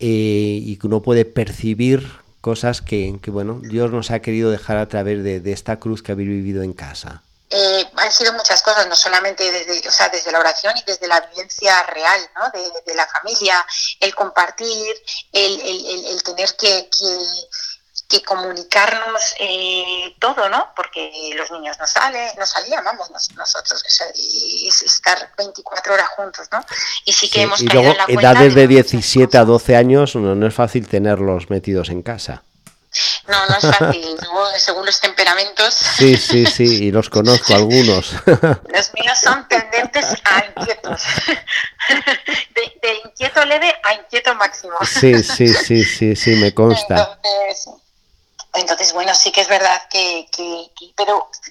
eh, 0.02 0.62
y 0.64 0.78
que 0.78 0.88
uno 0.88 1.02
puede 1.02 1.26
percibir 1.26 2.08
cosas 2.40 2.82
que, 2.82 3.20
bueno, 3.28 3.60
Dios 3.62 3.92
nos 3.92 4.12
ha 4.12 4.20
querido 4.22 4.50
dejar 4.50 4.78
a 4.78 4.88
través 4.88 5.24
de, 5.26 5.42
esta 5.52 5.78
cruz 5.78 6.02
que 6.02 6.14
habéis 6.14 6.30
vivido 6.30 6.64
en 6.64 6.72
casa. 6.72 7.22
Eh, 7.50 7.84
han 8.00 8.12
sido 8.12 8.34
muchas 8.34 8.62
cosas, 8.62 8.88
no 8.88 8.96
solamente 8.96 9.52
desde, 9.52 9.88
o 9.88 9.92
sea, 9.92 10.10
desde 10.10 10.32
la 10.32 10.40
oración 10.40 10.76
y 10.78 10.84
desde 10.84 11.08
la 11.08 11.22
vivencia 11.22 11.84
real 11.84 12.20
¿no? 12.36 12.50
de, 12.52 12.96
la 12.96 13.08
familia, 13.08 13.66
el 14.00 14.16
compartir, 14.16 14.96
el, 15.32 15.62
el, 15.62 16.24
tener 16.24 16.56
que, 16.56 16.90
que 18.10 18.24
comunicarnos 18.24 19.36
eh, 19.40 20.16
todo, 20.20 20.50
¿no? 20.50 20.70
Porque 20.76 21.32
los 21.38 21.52
niños 21.52 21.78
no 21.80 21.86
salen, 21.86 22.28
no 22.40 22.46
salían, 22.46 22.84
vamos, 22.84 23.12
nosotros, 23.36 23.84
es 24.16 24.82
estar 24.82 25.32
24 25.38 25.94
horas 25.94 26.10
juntos, 26.10 26.48
¿no? 26.52 26.66
Y 27.06 27.14
sí 27.14 27.30
que 27.30 27.44
hemos 27.44 27.62
y 27.62 27.68
luego, 27.68 27.94
edades 28.08 28.56
de 28.56 28.68
17 28.68 29.38
a 29.38 29.46
12 29.46 29.76
años 29.76 30.16
no, 30.16 30.48
es 30.48 30.54
fácil 30.56 30.88
tenerlos 30.88 31.52
metidos 31.52 31.90
en 31.90 32.02
casa. 32.02 32.44
No, 33.28 33.46
no 33.48 33.56
es 33.58 33.78
fácil, 33.78 34.18
según 34.58 34.86
los 34.86 35.00
temperamentos. 35.00 35.74
Sí, 35.74 36.18
sí, 36.18 36.46
sí, 36.46 36.86
y 36.86 36.92
los 36.92 37.10
conozco 37.10 37.54
algunos. 37.54 38.14
Los 38.26 38.94
míos 38.94 39.20
son 39.22 39.48
tendentes 39.48 40.06
a 40.24 40.46
inquietos. 40.46 41.04
De, 42.82 42.94
inquieto 43.06 43.46
leve 43.46 43.74
a 43.84 43.94
inquieto 43.94 44.34
máximo. 44.36 44.74
Sí, 44.84 45.24
sí, 45.24 45.48
sí, 45.50 45.84
sí, 45.84 46.16
sí, 46.16 46.32
me 46.32 46.54
consta. 46.54 47.20
Entonces, 48.54 48.94
bueno, 48.94 49.14
sí 49.14 49.32
que 49.32 49.42
es 49.42 49.48
verdad 49.48 49.82
que, 49.90 50.28
pero 50.96 51.30
eh, 51.48 51.49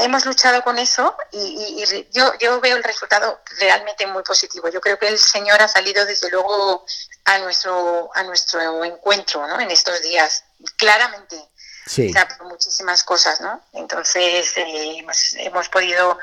hemos 0.00 0.24
luchado 0.24 0.62
con 0.62 0.78
eso 0.78 1.14
y, 1.30 1.84
yo, 2.12 2.32
yo 2.38 2.60
veo 2.60 2.76
el 2.76 2.84
resultado 2.84 3.40
realmente 3.58 4.06
muy 4.06 4.22
positivo. 4.22 4.68
Yo 4.68 4.80
creo 4.80 4.98
que 4.98 5.08
el 5.08 5.18
Señor 5.18 5.60
ha 5.60 5.68
salido 5.68 6.04
desde 6.06 6.30
luego 6.30 6.84
a 7.24 7.38
nuestro, 7.38 8.10
a 8.14 8.22
nuestro 8.22 8.84
encuentro 8.84 9.46
¿no? 9.46 9.60
en 9.60 9.70
estos 9.70 10.00
días, 10.02 10.44
claramente. 10.76 11.36
Sí. 11.84 12.14
muchísimas 12.44 13.02
cosas, 13.02 13.40
¿no? 13.40 13.60
Entonces 13.72 14.56
eh, 14.56 15.04
hemos, 15.38 15.68
podido, 15.68 16.16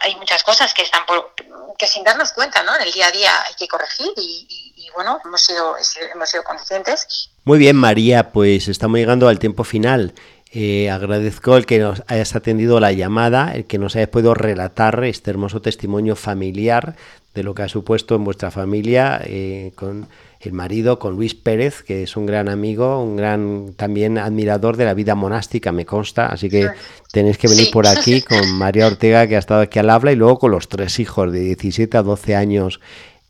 hay 0.00 0.14
muchas 0.14 0.44
cosas 0.44 0.72
que 0.72 0.82
están 0.82 1.04
por, 1.04 1.34
que 1.76 1.88
sin 1.88 2.04
darnos 2.04 2.30
cuenta, 2.30 2.62
¿no? 2.62 2.76
En 2.76 2.82
el 2.82 2.92
día 2.92 3.08
a 3.08 3.10
día 3.10 3.42
hay 3.42 3.54
que 3.54 3.66
corregir 3.66 4.12
y, 4.16 4.72
y 4.76 4.90
bueno, 4.90 5.20
hemos 5.24 5.40
sido, 5.40 5.76
hemos 6.12 6.30
sido 6.30 6.44
conscientes 6.44 7.28
muy 7.46 7.58
bien, 7.58 7.76
María, 7.76 8.32
pues 8.32 8.68
estamos 8.68 8.98
llegando 8.98 9.28
al 9.28 9.38
tiempo 9.38 9.64
final. 9.64 10.14
Eh, 10.56 10.88
agradezco 10.88 11.56
el 11.56 11.66
que 11.66 11.80
nos 11.80 12.04
hayas 12.06 12.36
atendido 12.36 12.78
la 12.78 12.92
llamada, 12.92 13.52
el 13.54 13.64
que 13.64 13.78
nos 13.78 13.96
hayas 13.96 14.08
podido 14.08 14.34
relatar 14.34 15.02
este 15.02 15.32
hermoso 15.32 15.60
testimonio 15.60 16.14
familiar 16.14 16.94
de 17.34 17.42
lo 17.42 17.56
que 17.56 17.62
ha 17.62 17.68
supuesto 17.68 18.14
en 18.14 18.22
vuestra 18.22 18.52
familia 18.52 19.20
eh, 19.24 19.72
con 19.74 20.06
el 20.38 20.52
marido, 20.52 21.00
con 21.00 21.16
Luis 21.16 21.34
Pérez, 21.34 21.82
que 21.82 22.04
es 22.04 22.16
un 22.16 22.26
gran 22.26 22.48
amigo, 22.48 23.02
un 23.02 23.16
gran 23.16 23.72
también 23.76 24.16
admirador 24.16 24.76
de 24.76 24.84
la 24.84 24.94
vida 24.94 25.16
monástica, 25.16 25.72
me 25.72 25.86
consta. 25.86 26.26
Así 26.26 26.48
que 26.48 26.68
tenéis 27.10 27.36
que 27.36 27.48
venir 27.48 27.72
por 27.72 27.88
aquí 27.88 28.22
con 28.28 28.52
María 28.52 28.86
Ortega, 28.86 29.26
que 29.26 29.34
ha 29.34 29.40
estado 29.40 29.62
aquí 29.62 29.80
al 29.80 29.90
habla, 29.90 30.12
y 30.12 30.16
luego 30.16 30.38
con 30.38 30.52
los 30.52 30.68
tres 30.68 31.00
hijos 31.00 31.32
de 31.32 31.40
17 31.40 31.96
a 31.96 32.02
12 32.02 32.36
años 32.36 32.78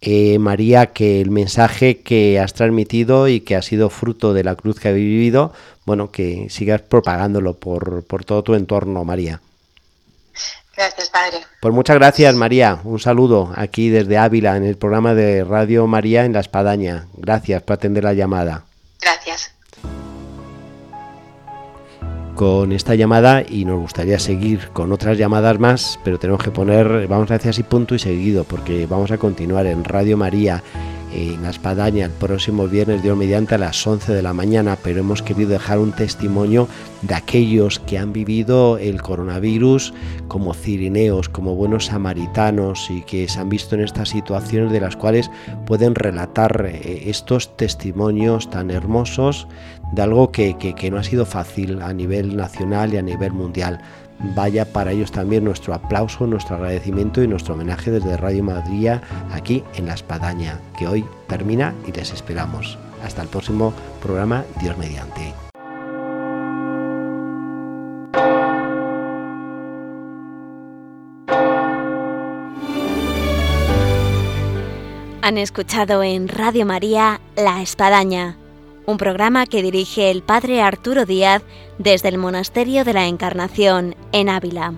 eh, 0.05 0.39
María, 0.39 0.93
que 0.93 1.21
el 1.21 1.31
mensaje 1.31 2.01
que 2.01 2.39
has 2.39 2.55
transmitido 2.55 3.29
y 3.29 3.41
que 3.41 3.57
ha 3.57 3.63
sido 3.63 3.91
fruto 3.91 4.33
de 4.33 4.45
la 4.45 4.55
cruz 4.55 4.79
que 4.79 4.89
habéis 4.89 5.07
vivido, 5.07 5.53
bueno, 5.85 6.11
que 6.11 6.49
sigas 6.51 6.83
propagándolo 6.83 7.55
por, 7.55 8.05
por 8.05 8.25
todo 8.25 8.43
tu 8.43 8.55
entorno, 8.55 9.05
María. 9.05 9.41
Gracias, 10.77 11.09
Padre. 11.11 11.39
Pues 11.61 11.73
muchas 11.73 11.97
gracias, 11.97 12.35
María. 12.35 12.81
Un 12.85 12.99
saludo 12.99 13.53
aquí 13.57 13.89
desde 13.89 14.19
Ávila, 14.19 14.57
en 14.57 14.65
el 14.65 14.77
programa 14.77 15.15
de 15.15 15.45
Radio 15.45 15.87
María 15.87 16.25
en 16.25 16.33
La 16.33 16.41
Espadaña. 16.41 17.07
Gracias 17.15 17.63
por 17.63 17.75
atender 17.75 18.05
la 18.05 18.13
llamada. 18.13 18.65
Gracias 19.01 19.54
con 22.35 22.73
esta 22.73 22.95
llamada 22.95 23.43
y 23.49 23.65
nos 23.65 23.81
gustaría 23.81 24.19
seguir 24.19 24.69
con 24.73 24.93
otras 24.93 25.17
llamadas 25.19 25.59
más, 25.59 25.99
pero 26.05 26.19
tenemos 26.19 26.43
que 26.43 26.51
poner, 26.51 27.07
vamos 27.07 27.31
a 27.31 27.35
decir 27.35 27.51
así 27.51 27.63
punto 27.63 27.95
y 27.95 27.99
seguido, 27.99 28.45
porque 28.45 28.87
vamos 28.87 29.11
a 29.11 29.19
continuar 29.19 29.67
en 29.67 29.85
Radio 29.85 30.17
María 30.17 30.63
en 31.15 31.43
La 31.43 31.51
Espadaña 31.51 32.07
el 32.07 32.11
próximo 32.11 32.67
viernes, 32.67 33.03
Dios 33.03 33.17
mediante, 33.17 33.55
a 33.55 33.59
las 33.59 33.87
11 33.87 34.13
de 34.13 34.23
la 34.23 34.33
mañana, 34.33 34.77
pero 34.83 35.01
hemos 35.01 35.23
querido 35.23 35.51
dejar 35.51 35.79
un 35.79 35.93
testimonio 35.93 36.69
de 37.03 37.15
aquellos 37.15 37.79
que 37.79 37.99
han 37.99 38.13
vivido 38.13 38.79
el 38.79 39.01
coronavirus 39.01 39.95
como 40.29 40.55
cirineos, 40.55 41.29
como 41.29 41.55
buenos 41.55 41.87
samaritanos 41.87 42.91
y 42.91 43.03
que 43.03 43.29
se 43.29 43.39
han 43.39 43.49
visto 43.49 43.75
en 43.75 43.83
estas 43.83 44.09
situaciones 44.09 44.73
de 44.73 44.81
las 44.81 44.97
cuales 44.97 45.31
pueden 45.67 45.95
relatar 45.95 46.67
eh, 46.67 47.05
estos 47.07 47.57
testimonios 47.57 48.51
tan 48.51 48.71
hermosos 48.71 49.47
de 49.95 50.03
algo 50.03 50.31
que, 50.31 50.57
que 50.57 50.91
no 50.91 50.99
ha 50.99 51.05
sido 51.05 51.25
fácil 51.25 51.81
a 51.83 51.93
nivel 51.93 52.37
nacional 52.37 52.93
y 52.93 52.97
a 52.97 53.03
nivel 53.03 53.33
mundial 53.33 53.81
vaya 54.35 54.65
para 54.65 54.93
ellos 54.93 55.13
también 55.13 55.45
nuestro 55.45 55.75
aplauso, 55.75 56.27
nuestro 56.27 56.57
agradecimiento 56.57 57.23
y 57.23 57.29
nuestro 57.29 57.55
homenaje 57.55 57.91
desde 57.91 58.17
Radio 58.17 58.45
Madrid 58.45 58.91
aquí 59.33 59.63
en 59.75 59.87
La 59.87 59.95
Espadaña, 59.95 60.61
que 60.79 60.87
hoy 60.87 61.05
termina 61.29 61.75
y 61.87 61.93
les 61.93 62.13
esperamos. 62.13 62.79
Hasta 63.05 63.23
el 63.23 63.29
próximo 63.29 63.75
programa, 64.03 64.45
Dios 64.61 64.79
mediante. 64.79 65.35
Han 75.21 75.39
escuchado 75.39 76.03
en 76.03 76.29
Radio 76.29 76.67
María 76.67 77.21
La 77.35 77.63
Espadaña 77.63 78.37
un 78.87 78.99
programa 78.99 79.47
que 79.47 79.63
dirige 79.63 80.11
el 80.11 80.23
padre 80.23 80.63
Arturo 80.63 81.07
Díaz 81.07 81.43
desde 81.79 82.09
el 82.09 82.19
Monasterio 82.19 82.85
de 82.85 82.93
la 82.93 83.07
Encarnación 83.07 83.97
en 84.13 84.29
Ávila. 84.29 84.75